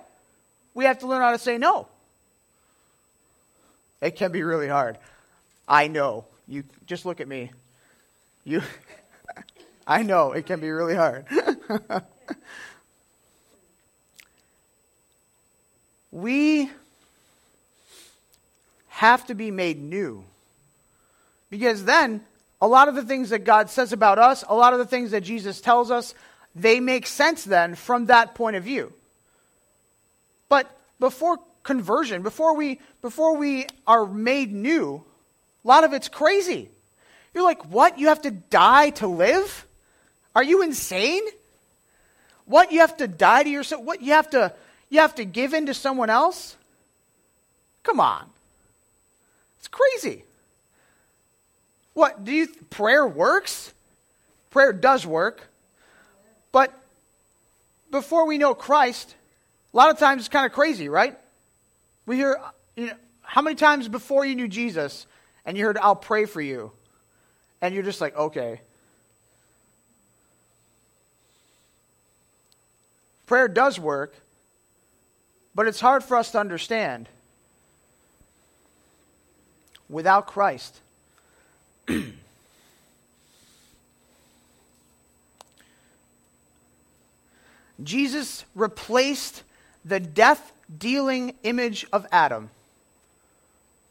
We 0.74 0.84
have 0.84 0.98
to 1.00 1.06
learn 1.06 1.22
how 1.22 1.32
to 1.32 1.38
say 1.38 1.58
no. 1.58 1.88
It 4.00 4.16
can 4.16 4.32
be 4.32 4.42
really 4.42 4.68
hard. 4.68 4.98
I 5.68 5.88
know. 5.88 6.26
You 6.46 6.64
just 6.86 7.04
look 7.06 7.20
at 7.20 7.28
me. 7.28 7.50
You 8.44 8.62
I 9.86 10.02
know 10.02 10.32
it 10.32 10.46
can 10.46 10.60
be 10.60 10.70
really 10.70 10.94
hard. 10.94 11.26
we 16.10 16.70
have 18.88 19.26
to 19.26 19.34
be 19.34 19.50
made 19.50 19.80
new. 19.80 20.24
Because 21.50 21.84
then 21.84 22.22
a 22.60 22.66
lot 22.66 22.88
of 22.88 22.94
the 22.94 23.04
things 23.04 23.30
that 23.30 23.44
God 23.44 23.70
says 23.70 23.92
about 23.92 24.18
us, 24.18 24.42
a 24.48 24.54
lot 24.54 24.72
of 24.72 24.78
the 24.78 24.86
things 24.86 25.10
that 25.10 25.22
Jesus 25.22 25.60
tells 25.60 25.90
us, 25.90 26.14
they 26.54 26.80
make 26.80 27.06
sense 27.06 27.44
then 27.44 27.74
from 27.74 28.06
that 28.06 28.34
point 28.34 28.56
of 28.56 28.64
view. 28.64 28.92
But 30.48 30.70
before 30.98 31.38
conversion, 31.62 32.22
before 32.22 32.56
we 32.56 32.80
before 33.02 33.36
we 33.36 33.66
are 33.86 34.06
made 34.06 34.52
new, 34.52 35.04
a 35.66 35.68
lot 35.68 35.82
of 35.82 35.92
it's 35.92 36.08
crazy. 36.08 36.68
You're 37.34 37.42
like, 37.42 37.64
what? 37.66 37.98
You 37.98 38.06
have 38.06 38.22
to 38.22 38.30
die 38.30 38.90
to 38.90 39.08
live? 39.08 39.66
Are 40.34 40.44
you 40.44 40.62
insane? 40.62 41.22
What? 42.44 42.70
You 42.70 42.80
have 42.80 42.96
to 42.98 43.08
die 43.08 43.42
to 43.42 43.50
yourself? 43.50 43.82
What? 43.82 44.00
You 44.00 44.12
have 44.12 44.30
to, 44.30 44.52
you 44.90 45.00
have 45.00 45.16
to 45.16 45.24
give 45.24 45.54
in 45.54 45.66
to 45.66 45.74
someone 45.74 46.08
else? 46.08 46.56
Come 47.82 47.98
on. 47.98 48.24
It's 49.58 49.66
crazy. 49.66 50.22
What? 51.94 52.24
Do 52.24 52.32
you, 52.32 52.46
prayer 52.70 53.04
works? 53.04 53.74
Prayer 54.50 54.72
does 54.72 55.04
work. 55.04 55.48
But 56.52 56.72
before 57.90 58.26
we 58.26 58.38
know 58.38 58.54
Christ, 58.54 59.16
a 59.74 59.76
lot 59.76 59.90
of 59.90 59.98
times 59.98 60.22
it's 60.22 60.28
kind 60.28 60.46
of 60.46 60.52
crazy, 60.52 60.88
right? 60.88 61.18
We 62.06 62.14
hear, 62.14 62.40
you 62.76 62.86
know, 62.86 62.94
how 63.22 63.42
many 63.42 63.56
times 63.56 63.88
before 63.88 64.24
you 64.24 64.36
knew 64.36 64.46
Jesus 64.46 65.06
and 65.46 65.56
you 65.56 65.64
heard, 65.64 65.78
I'll 65.78 65.96
pray 65.96 66.26
for 66.26 66.42
you. 66.42 66.72
And 67.62 67.72
you're 67.74 67.84
just 67.84 68.02
like, 68.02 68.14
okay. 68.16 68.60
Prayer 73.26 73.48
does 73.48 73.78
work, 73.80 74.14
but 75.54 75.66
it's 75.68 75.80
hard 75.80 76.04
for 76.04 76.16
us 76.16 76.32
to 76.32 76.38
understand. 76.38 77.08
Without 79.88 80.26
Christ, 80.26 80.80
Jesus 87.82 88.44
replaced 88.54 89.44
the 89.84 90.00
death 90.00 90.52
dealing 90.76 91.36
image 91.44 91.86
of 91.92 92.04
Adam 92.10 92.50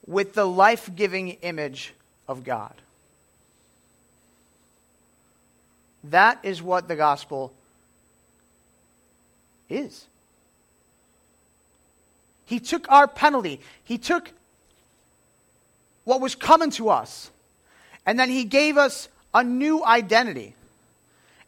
with 0.08 0.34
the 0.34 0.46
life 0.46 0.90
giving 0.96 1.30
image 1.30 1.94
of 2.28 2.44
God. 2.44 2.74
That 6.06 6.40
is 6.44 6.62
what 6.62 6.88
the 6.88 6.96
gospel 6.96 7.52
is. 9.70 10.06
He 12.46 12.60
took 12.60 12.92
our 12.92 13.08
penalty. 13.08 13.60
He 13.84 13.98
took 13.98 14.32
what 16.04 16.22
was 16.22 16.36
coming 16.36 16.70
to 16.72 16.90
us. 16.90 17.32
And 18.06 18.20
then 18.20 18.30
he 18.30 18.44
gave 18.44 18.78
us 18.78 19.10
a 19.34 19.44
new 19.44 19.84
identity. 19.84 20.54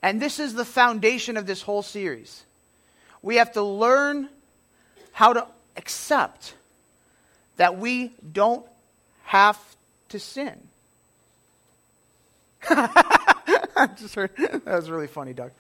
And 0.02 0.20
this 0.20 0.40
is 0.40 0.56
the 0.56 0.66
foundation 0.66 1.38
of 1.38 1.46
this 1.46 1.62
whole 1.62 1.84
series. 1.84 2.44
We 3.22 3.36
have 3.36 3.54
to 3.54 3.62
learn 3.62 4.30
how 5.12 5.34
to 5.34 5.48
accept 5.76 6.56
that 7.58 7.78
we 7.78 8.14
don't 8.32 8.66
have 9.26 9.60
to 10.10 10.20
sin. 10.20 10.58
Just 12.70 14.16
heard, 14.16 14.32
that 14.38 14.66
was 14.66 14.90
really 14.90 15.08
funny, 15.08 15.34
Doug. 15.34 15.52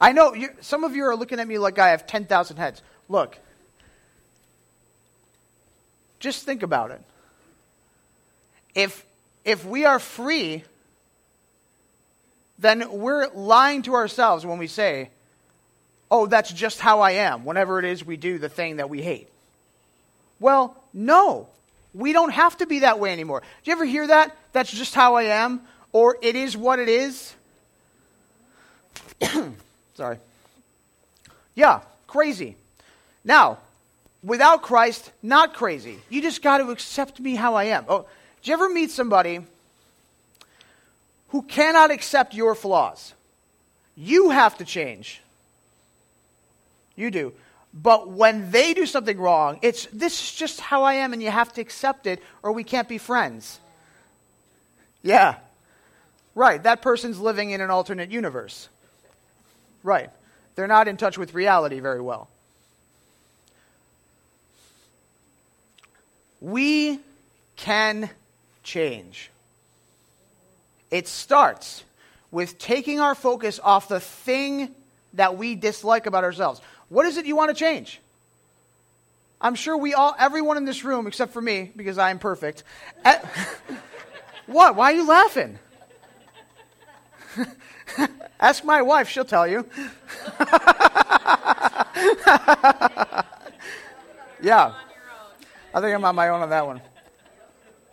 I 0.00 0.12
know 0.12 0.34
some 0.60 0.84
of 0.84 0.94
you 0.94 1.04
are 1.04 1.16
looking 1.16 1.40
at 1.40 1.48
me 1.48 1.58
like 1.58 1.78
I 1.78 1.90
have 1.90 2.06
10,000 2.06 2.56
heads. 2.56 2.82
Look, 3.08 3.38
just 6.20 6.44
think 6.44 6.62
about 6.62 6.90
it. 6.90 7.00
If, 8.74 9.06
if 9.44 9.64
we 9.64 9.84
are 9.86 9.98
free, 9.98 10.64
then 12.58 12.90
we're 12.90 13.28
lying 13.28 13.82
to 13.82 13.94
ourselves 13.94 14.44
when 14.44 14.58
we 14.58 14.66
say, 14.66 15.10
oh, 16.10 16.26
that's 16.26 16.52
just 16.52 16.80
how 16.80 17.00
I 17.00 17.12
am, 17.12 17.44
whenever 17.44 17.78
it 17.78 17.84
is 17.84 18.04
we 18.04 18.16
do 18.16 18.38
the 18.38 18.48
thing 18.48 18.76
that 18.76 18.90
we 18.90 19.02
hate. 19.02 19.28
Well, 20.38 20.76
no, 20.92 21.48
we 21.94 22.12
don't 22.12 22.32
have 22.32 22.56
to 22.58 22.66
be 22.66 22.80
that 22.80 22.98
way 22.98 23.12
anymore. 23.12 23.40
Do 23.40 23.70
you 23.70 23.72
ever 23.72 23.84
hear 23.84 24.06
that? 24.06 24.36
That's 24.52 24.70
just 24.70 24.94
how 24.94 25.14
I 25.14 25.24
am, 25.24 25.62
or 25.92 26.18
it 26.20 26.36
is 26.36 26.56
what 26.56 26.78
it 26.78 26.88
is? 26.88 27.34
Sorry. 29.94 30.18
Yeah, 31.54 31.80
crazy. 32.06 32.56
Now, 33.24 33.58
without 34.22 34.62
Christ, 34.62 35.10
not 35.22 35.54
crazy. 35.54 35.98
You 36.10 36.20
just 36.20 36.42
got 36.42 36.58
to 36.58 36.70
accept 36.70 37.18
me 37.18 37.34
how 37.34 37.54
I 37.54 37.64
am. 37.64 37.86
Oh, 37.88 38.06
do 38.42 38.50
you 38.50 38.54
ever 38.54 38.68
meet 38.68 38.90
somebody 38.90 39.40
who 41.28 41.42
cannot 41.42 41.90
accept 41.90 42.34
your 42.34 42.54
flaws? 42.54 43.14
You 43.96 44.30
have 44.30 44.58
to 44.58 44.64
change. 44.64 45.22
You 46.94 47.10
do. 47.10 47.32
But 47.82 48.08
when 48.08 48.50
they 48.50 48.72
do 48.72 48.86
something 48.86 49.18
wrong, 49.18 49.58
it's 49.60 49.86
this 49.92 50.14
is 50.14 50.32
just 50.32 50.60
how 50.60 50.84
I 50.84 50.94
am 50.94 51.12
and 51.12 51.22
you 51.22 51.30
have 51.30 51.52
to 51.54 51.60
accept 51.60 52.06
it 52.06 52.22
or 52.42 52.52
we 52.52 52.64
can't 52.64 52.88
be 52.88 52.96
friends. 52.96 53.60
Yeah. 55.02 55.36
Right, 56.34 56.62
that 56.62 56.80
person's 56.80 57.18
living 57.18 57.50
in 57.50 57.60
an 57.60 57.70
alternate 57.70 58.10
universe. 58.10 58.68
Right. 59.82 60.10
They're 60.54 60.66
not 60.66 60.88
in 60.88 60.96
touch 60.96 61.18
with 61.18 61.34
reality 61.34 61.80
very 61.80 62.00
well. 62.00 62.28
We 66.40 66.98
can 67.56 68.08
change. 68.62 69.30
It 70.90 71.08
starts 71.08 71.84
with 72.30 72.58
taking 72.58 73.00
our 73.00 73.14
focus 73.14 73.60
off 73.62 73.88
the 73.88 74.00
thing 74.00 74.74
that 75.14 75.36
we 75.36 75.54
dislike 75.54 76.06
about 76.06 76.24
ourselves. 76.24 76.60
What 76.88 77.06
is 77.06 77.16
it 77.16 77.26
you 77.26 77.36
want 77.36 77.50
to 77.50 77.54
change? 77.54 78.00
I'm 79.40 79.54
sure 79.54 79.76
we 79.76 79.94
all, 79.94 80.14
everyone 80.18 80.56
in 80.56 80.64
this 80.64 80.84
room, 80.84 81.06
except 81.06 81.32
for 81.32 81.42
me, 81.42 81.70
because 81.76 81.98
I 81.98 82.10
am 82.10 82.18
perfect. 82.18 82.64
Eh, 83.04 83.10
At, 83.10 83.24
what? 84.46 84.76
Why 84.76 84.92
are 84.92 84.96
you 84.96 85.06
laughing? 85.06 85.58
Ask 88.40 88.64
my 88.64 88.82
wife, 88.82 89.08
she'll 89.08 89.24
tell 89.24 89.46
you. 89.46 89.66
yeah. 94.42 94.74
I 95.74 95.80
think 95.80 95.94
I'm 95.94 96.04
on 96.04 96.14
my 96.14 96.28
own 96.28 96.42
on 96.42 96.50
that 96.50 96.66
one. 96.66 96.80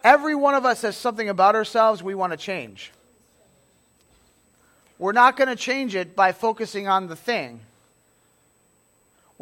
Every 0.03 0.35
one 0.35 0.53
of 0.53 0.65
us 0.65 0.81
has 0.81 0.97
something 0.97 1.29
about 1.29 1.55
ourselves 1.55 2.03
we 2.03 2.15
want 2.15 2.31
to 2.31 2.37
change. 2.37 2.91
We're 4.97 5.13
not 5.13 5.35
going 5.35 5.49
to 5.49 5.55
change 5.55 5.95
it 5.95 6.15
by 6.15 6.31
focusing 6.31 6.87
on 6.87 7.07
the 7.07 7.15
thing. 7.15 7.61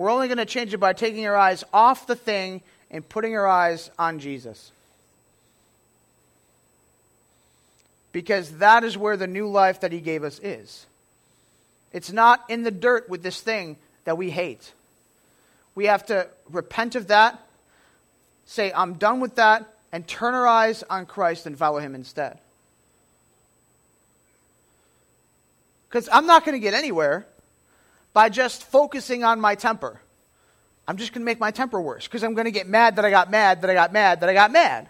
We're 0.02 0.10
only 0.10 0.28
going 0.28 0.40
to 0.40 0.46
change 0.46 0.74
it 0.74 0.80
by 0.80 0.94
taking 0.94 1.28
our 1.28 1.38
eyes 1.38 1.64
off 1.72 2.08
the 2.08 2.16
thing 2.16 2.62
and 2.90 3.08
putting 3.08 3.38
our 3.38 3.46
eyes 3.46 3.92
on 4.00 4.18
Jesus. 4.18 4.72
Because 8.12 8.58
that 8.58 8.84
is 8.84 8.98
where 8.98 9.16
the 9.16 9.28
new 9.28 9.48
life 9.48 9.82
that 9.82 9.92
He 9.92 10.00
gave 10.00 10.24
us 10.24 10.40
is. 10.40 10.88
It's 11.94 12.12
not 12.12 12.44
in 12.50 12.64
the 12.64 12.72
dirt 12.72 13.10
with 13.10 13.22
this 13.22 13.42
thing 13.42 13.78
that 14.06 14.18
we 14.18 14.32
hate. 14.32 14.74
We 15.76 15.86
have 15.86 16.08
to 16.08 16.28
repent 16.50 16.96
of 16.96 17.10
that, 17.10 17.40
say, 18.48 18.74
I'm 18.74 18.96
done 18.96 19.20
with 19.20 19.36
that, 19.36 19.72
and 19.92 20.08
turn 20.08 20.34
our 20.34 20.48
eyes 20.48 20.84
on 20.90 21.06
Christ 21.06 21.46
and 21.46 21.56
follow 21.56 21.78
Him 21.78 21.94
instead. 21.94 22.40
Because 25.88 26.10
I'm 26.12 26.26
not 26.26 26.44
going 26.44 26.54
to 26.54 26.60
get 26.60 26.74
anywhere 26.74 27.28
by 28.14 28.30
just 28.30 28.64
focusing 28.64 29.24
on 29.24 29.40
my 29.40 29.56
temper. 29.56 30.02
I'm 30.88 30.98
just 30.98 31.14
going 31.14 31.22
to 31.22 31.26
make 31.26 31.40
my 31.40 31.52
temper 31.52 31.80
worse 31.82 32.06
because 32.08 32.24
I'm 32.24 32.34
going 32.34 32.46
to 32.46 32.52
get 32.52 32.68
mad 32.68 32.98
that 32.98 33.06
I 33.06 33.10
got 33.10 33.32
mad, 33.32 33.62
that 33.62 33.70
I 33.70 33.74
got 33.74 33.94
mad, 33.94 34.22
that 34.22 34.30
I 34.30 34.34
got 34.34 34.52
mad. 34.52 34.90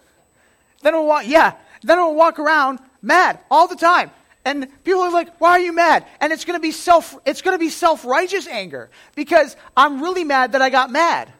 then 0.82 0.94
I'll 0.94 1.06
walk, 1.06 1.26
yeah, 1.26 1.54
then 1.82 1.98
I'll 1.98 2.14
walk 2.14 2.38
around 2.38 2.78
mad 3.02 3.40
all 3.50 3.68
the 3.68 3.76
time. 3.76 4.10
And 4.44 4.68
people 4.84 5.02
are 5.02 5.10
like, 5.10 5.38
why 5.38 5.50
are 5.50 5.60
you 5.60 5.72
mad? 5.72 6.06
And 6.20 6.32
it's 6.32 6.44
going 6.44 6.58
to 6.58 6.62
be 6.62 6.70
self, 6.70 7.18
it's 7.26 7.42
going 7.42 7.54
to 7.54 7.58
be 7.58 7.68
self-righteous 7.68 8.46
anger 8.46 8.88
because 9.14 9.54
I'm 9.76 10.02
really 10.02 10.24
mad 10.24 10.52
that 10.52 10.62
I 10.62 10.70
got 10.70 10.90
mad. 10.90 11.30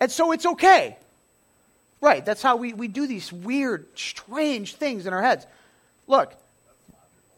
And 0.00 0.10
so 0.10 0.32
it's 0.32 0.46
okay. 0.46 0.96
Right, 2.00 2.24
that's 2.24 2.42
how 2.42 2.56
we, 2.56 2.72
we 2.72 2.88
do 2.88 3.06
these 3.06 3.32
weird, 3.32 3.86
strange 3.94 4.74
things 4.74 5.06
in 5.06 5.12
our 5.12 5.22
heads. 5.22 5.46
Look, 6.06 6.34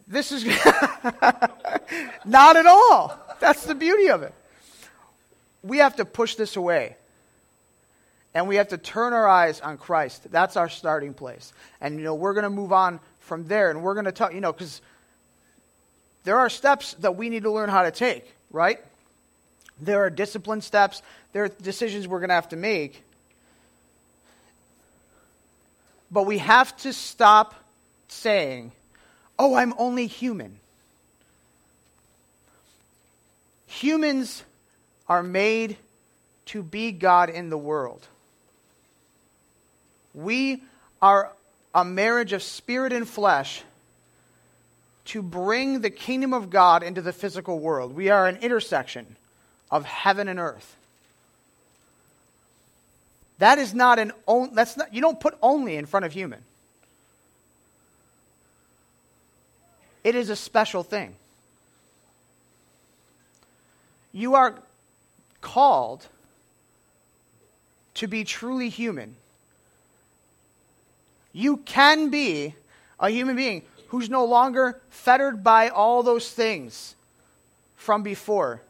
this 0.07 0.33
is 0.33 0.45
not 2.25 2.57
at 2.57 2.67
all. 2.67 3.19
That's 3.41 3.65
the 3.65 3.75
beauty 3.75 4.09
of 4.09 4.23
it. 4.23 4.33
We 5.63 5.79
have 5.79 5.97
to 5.97 6.05
push 6.05 6.37
this 6.37 6.57
away. 6.57 6.97
And 8.35 8.47
we 8.49 8.57
have 8.57 8.69
to 8.69 8.79
turn 8.79 9.15
our 9.15 9.27
eyes 9.27 9.61
on 9.61 9.79
Christ. 9.79 10.31
That's 10.31 10.57
our 10.57 10.69
starting 10.69 11.15
place. 11.15 11.53
And, 11.81 11.97
you 11.97 12.05
know, 12.05 12.15
we're 12.15 12.35
going 12.35 12.45
to 12.45 12.51
move 12.51 12.73
on 12.73 13.01
from 13.21 13.49
there. 13.49 13.71
And 13.71 13.83
we're 13.83 13.95
going 13.95 14.05
to 14.05 14.13
talk, 14.13 14.35
you 14.35 14.43
know, 14.43 14.53
because 14.53 14.83
there 16.25 16.39
are 16.39 16.51
steps 16.51 16.95
that 16.95 17.17
we 17.17 17.31
need 17.31 17.45
to 17.45 17.51
learn 17.51 17.71
how 17.71 17.83
to 17.83 17.91
take, 17.91 18.31
right? 18.51 18.79
There 19.81 20.05
are 20.05 20.11
discipline 20.11 20.61
steps. 20.61 21.03
There 21.33 21.45
are 21.45 21.49
decisions 21.49 22.07
we're 22.07 22.19
going 22.19 22.29
to 22.29 22.35
have 22.35 22.51
to 22.51 22.57
make. 22.57 23.03
But 26.11 26.25
we 26.25 26.39
have 26.39 26.77
to 26.79 26.93
stop 26.93 27.55
saying, 28.09 28.73
oh, 29.39 29.55
I'm 29.55 29.75
only 29.79 30.07
human. 30.07 30.59
Humans 33.67 34.43
are 35.09 35.23
made 35.23 35.77
to 36.47 36.63
be 36.63 36.93
God 36.93 37.29
in 37.29 37.51
the 37.51 37.59
world. 37.59 38.07
We 40.15 40.63
are 41.03 41.31
a 41.75 41.85
marriage 41.85 42.33
of 42.33 42.43
spirit 42.43 42.93
and 42.93 43.07
flesh 43.07 43.63
to 45.07 45.23
bring 45.23 45.81
the 45.81 45.91
kingdom 45.91 46.33
of 46.33 46.51
God 46.51 46.83
into 46.83 47.03
the 47.03 47.13
physical 47.13 47.59
world. 47.59 47.95
We 47.95 48.09
are 48.09 48.27
an 48.27 48.37
intersection 48.37 49.17
of 49.71 49.85
heaven 49.85 50.29
and 50.29 50.39
earth. 50.39 50.75
That 53.39 53.59
is 53.59 53.75
not 53.75 53.99
an 53.99 54.13
on, 54.27 54.55
that's 54.55 54.77
not 54.77 54.95
you 54.95 55.01
don't 55.01 55.21
put 55.21 55.37
only 55.43 55.77
in 55.77 55.87
front 55.87 56.07
of 56.07 56.13
human. 56.13 56.43
It 60.07 60.15
is 60.15 60.31
a 60.31 60.37
special 60.37 60.85
thing. 60.85 61.17
You 64.13 64.37
are 64.37 64.55
called 65.41 66.07
to 67.95 68.07
be 68.07 68.23
truly 68.23 68.69
human. 68.69 69.17
You 71.33 71.57
can 71.57 72.11
be 72.11 72.55
a 73.01 73.11
human 73.11 73.35
being 73.35 73.63
who's 73.89 74.09
no 74.09 74.25
longer 74.27 74.81
fettered 74.91 75.43
by 75.43 75.71
all 75.71 76.05
those 76.05 76.31
things 76.31 76.95
from 77.75 78.05
before. 78.05 78.63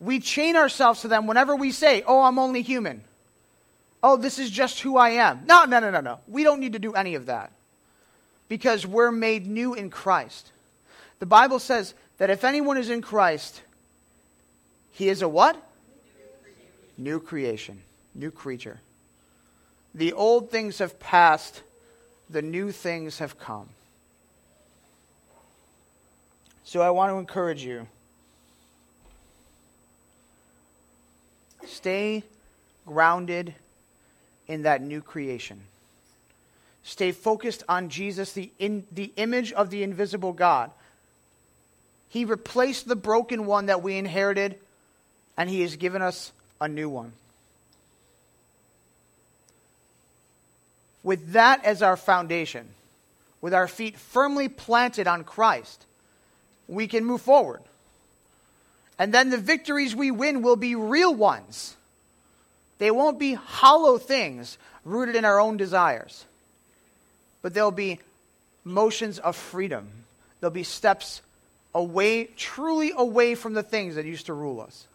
We 0.00 0.20
chain 0.20 0.56
ourselves 0.56 1.02
to 1.02 1.08
them 1.08 1.26
whenever 1.26 1.54
we 1.54 1.70
say, 1.70 2.02
Oh, 2.06 2.22
I'm 2.22 2.38
only 2.38 2.62
human. 2.62 3.02
Oh, 4.02 4.16
this 4.16 4.38
is 4.38 4.48
just 4.48 4.80
who 4.80 4.96
I 4.96 5.10
am. 5.10 5.42
No, 5.44 5.66
no, 5.66 5.80
no, 5.80 5.90
no, 5.90 6.00
no. 6.00 6.20
We 6.26 6.44
don't 6.44 6.60
need 6.60 6.72
to 6.72 6.78
do 6.78 6.94
any 6.94 7.14
of 7.14 7.26
that 7.26 7.52
because 8.50 8.84
we're 8.84 9.12
made 9.12 9.46
new 9.46 9.74
in 9.74 9.90
Christ. 9.90 10.50
The 11.20 11.26
Bible 11.26 11.60
says 11.60 11.94
that 12.18 12.30
if 12.30 12.42
anyone 12.42 12.76
is 12.76 12.90
in 12.90 13.00
Christ, 13.00 13.62
he 14.90 15.08
is 15.08 15.22
a 15.22 15.28
what? 15.28 15.56
New 16.98 17.20
creation, 17.20 17.80
new 18.12 18.32
creature. 18.32 18.80
The 19.94 20.12
old 20.12 20.50
things 20.50 20.78
have 20.78 20.98
passed, 20.98 21.62
the 22.28 22.42
new 22.42 22.72
things 22.72 23.20
have 23.20 23.38
come. 23.38 23.68
So 26.64 26.80
I 26.80 26.90
want 26.90 27.12
to 27.12 27.18
encourage 27.18 27.62
you 27.62 27.86
stay 31.66 32.24
grounded 32.84 33.54
in 34.48 34.62
that 34.62 34.82
new 34.82 35.00
creation. 35.00 35.60
Stay 36.82 37.12
focused 37.12 37.62
on 37.68 37.88
Jesus, 37.88 38.32
the, 38.32 38.50
in, 38.58 38.86
the 38.92 39.12
image 39.16 39.52
of 39.52 39.70
the 39.70 39.82
invisible 39.82 40.32
God. 40.32 40.70
He 42.08 42.24
replaced 42.24 42.88
the 42.88 42.96
broken 42.96 43.46
one 43.46 43.66
that 43.66 43.82
we 43.82 43.96
inherited, 43.96 44.58
and 45.36 45.48
He 45.48 45.60
has 45.62 45.76
given 45.76 46.02
us 46.02 46.32
a 46.60 46.68
new 46.68 46.88
one. 46.88 47.12
With 51.02 51.32
that 51.32 51.64
as 51.64 51.82
our 51.82 51.96
foundation, 51.96 52.68
with 53.40 53.54
our 53.54 53.68
feet 53.68 53.96
firmly 53.96 54.48
planted 54.48 55.06
on 55.06 55.24
Christ, 55.24 55.84
we 56.68 56.86
can 56.86 57.04
move 57.04 57.22
forward. 57.22 57.60
And 58.98 59.14
then 59.14 59.30
the 59.30 59.38
victories 59.38 59.96
we 59.96 60.10
win 60.10 60.42
will 60.42 60.56
be 60.56 60.74
real 60.74 61.14
ones. 61.14 61.74
They 62.78 62.90
won't 62.90 63.18
be 63.18 63.34
hollow 63.34 63.96
things 63.96 64.58
rooted 64.84 65.16
in 65.16 65.24
our 65.24 65.40
own 65.40 65.56
desires, 65.56 66.24
but 67.42 67.54
there'll 67.54 67.70
be 67.70 67.98
motions 68.64 69.18
of 69.18 69.36
freedom. 69.36 69.88
There'll 70.40 70.52
be 70.52 70.62
steps 70.62 71.22
away, 71.74 72.24
truly 72.36 72.92
away 72.96 73.34
from 73.34 73.54
the 73.54 73.62
things 73.62 73.94
that 73.94 74.04
used 74.04 74.26
to 74.26 74.34
rule 74.34 74.60
us. 74.60 74.86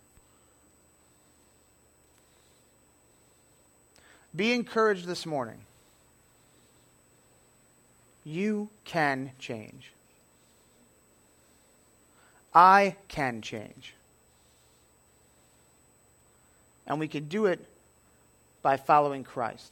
Be 4.36 4.52
encouraged 4.52 5.06
this 5.06 5.26
morning. 5.26 5.60
You 8.26 8.70
can 8.84 9.32
change. 9.40 9.92
I 12.54 12.96
can 13.08 13.42
change. 13.42 13.94
And 16.88 17.00
we 17.00 17.08
can 17.08 17.28
do 17.28 17.46
it 17.46 17.66
by 18.62 18.78
following 18.78 19.24
Christ. 19.24 19.72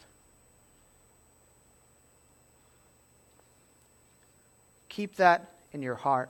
Keep 4.96 5.16
that 5.16 5.50
in 5.74 5.82
your 5.82 5.96
heart. 5.96 6.30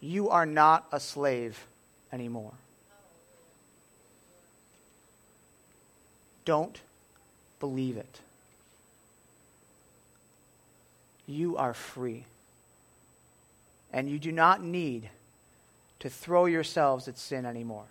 You 0.00 0.28
are 0.30 0.46
not 0.46 0.86
a 0.92 1.00
slave 1.00 1.66
anymore. 2.12 2.52
Don't 6.44 6.78
believe 7.58 7.96
it. 7.96 8.20
You 11.26 11.56
are 11.56 11.74
free. 11.74 12.24
And 13.92 14.08
you 14.08 14.20
do 14.20 14.30
not 14.30 14.62
need 14.62 15.08
to 16.00 16.10
throw 16.10 16.44
yourselves 16.44 17.08
at 17.08 17.18
sin 17.18 17.46
anymore. 17.46 17.86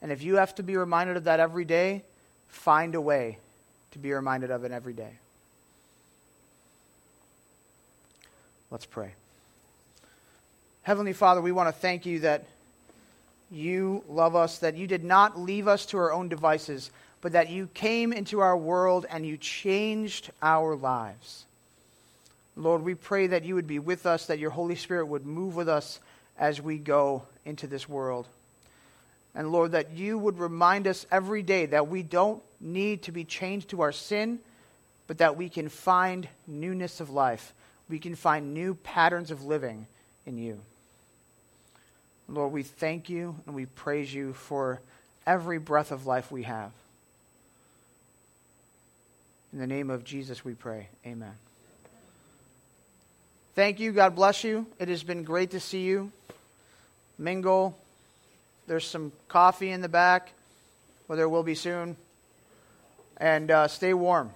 And 0.00 0.12
if 0.12 0.22
you 0.22 0.36
have 0.36 0.54
to 0.56 0.62
be 0.62 0.76
reminded 0.76 1.16
of 1.16 1.24
that 1.24 1.40
every 1.40 1.64
day, 1.64 2.04
find 2.48 2.94
a 2.94 3.00
way 3.00 3.38
to 3.96 4.02
be 4.02 4.12
reminded 4.12 4.50
of 4.50 4.64
it 4.64 4.72
every 4.72 4.92
day. 4.92 5.10
Let's 8.70 8.86
pray. 8.86 9.12
Heavenly 10.82 11.12
Father, 11.12 11.40
we 11.40 11.52
want 11.52 11.68
to 11.68 11.72
thank 11.72 12.06
you 12.06 12.20
that 12.20 12.44
you 13.50 14.04
love 14.08 14.36
us, 14.36 14.58
that 14.58 14.76
you 14.76 14.86
did 14.86 15.04
not 15.04 15.38
leave 15.38 15.66
us 15.66 15.86
to 15.86 15.98
our 15.98 16.12
own 16.12 16.28
devices, 16.28 16.90
but 17.20 17.32
that 17.32 17.48
you 17.48 17.68
came 17.74 18.12
into 18.12 18.40
our 18.40 18.56
world 18.56 19.06
and 19.08 19.26
you 19.26 19.36
changed 19.36 20.30
our 20.42 20.76
lives. 20.76 21.44
Lord, 22.56 22.82
we 22.82 22.94
pray 22.94 23.28
that 23.28 23.44
you 23.44 23.54
would 23.54 23.66
be 23.66 23.78
with 23.78 24.06
us, 24.06 24.26
that 24.26 24.38
your 24.38 24.50
Holy 24.50 24.76
Spirit 24.76 25.06
would 25.06 25.26
move 25.26 25.56
with 25.56 25.68
us 25.68 26.00
as 26.38 26.60
we 26.60 26.78
go 26.78 27.22
into 27.44 27.66
this 27.66 27.88
world. 27.88 28.26
And 29.36 29.52
Lord, 29.52 29.72
that 29.72 29.92
you 29.92 30.16
would 30.16 30.38
remind 30.38 30.86
us 30.86 31.06
every 31.12 31.42
day 31.42 31.66
that 31.66 31.88
we 31.88 32.02
don't 32.02 32.42
need 32.58 33.02
to 33.02 33.12
be 33.12 33.22
changed 33.22 33.68
to 33.68 33.82
our 33.82 33.92
sin, 33.92 34.38
but 35.06 35.18
that 35.18 35.36
we 35.36 35.50
can 35.50 35.68
find 35.68 36.26
newness 36.46 37.00
of 37.00 37.10
life. 37.10 37.52
We 37.90 37.98
can 37.98 38.14
find 38.14 38.54
new 38.54 38.74
patterns 38.74 39.30
of 39.30 39.44
living 39.44 39.86
in 40.24 40.38
you. 40.38 40.58
Lord, 42.28 42.50
we 42.50 42.62
thank 42.62 43.10
you 43.10 43.36
and 43.46 43.54
we 43.54 43.66
praise 43.66 44.12
you 44.12 44.32
for 44.32 44.80
every 45.26 45.58
breath 45.58 45.92
of 45.92 46.06
life 46.06 46.32
we 46.32 46.44
have. 46.44 46.72
In 49.52 49.58
the 49.58 49.66
name 49.66 49.90
of 49.90 50.02
Jesus, 50.02 50.44
we 50.44 50.54
pray. 50.54 50.88
Amen. 51.06 51.34
Thank 53.54 53.80
you. 53.80 53.92
God 53.92 54.16
bless 54.16 54.44
you. 54.44 54.66
It 54.78 54.88
has 54.88 55.02
been 55.02 55.24
great 55.24 55.50
to 55.50 55.60
see 55.60 55.82
you. 55.82 56.10
Mingle. 57.18 57.76
There's 58.66 58.86
some 58.86 59.12
coffee 59.28 59.70
in 59.70 59.80
the 59.80 59.88
back, 59.88 60.32
or 61.08 61.14
there 61.14 61.28
will 61.28 61.44
be 61.44 61.54
soon. 61.54 61.96
And 63.16 63.50
uh, 63.50 63.68
stay 63.68 63.94
warm. 63.94 64.32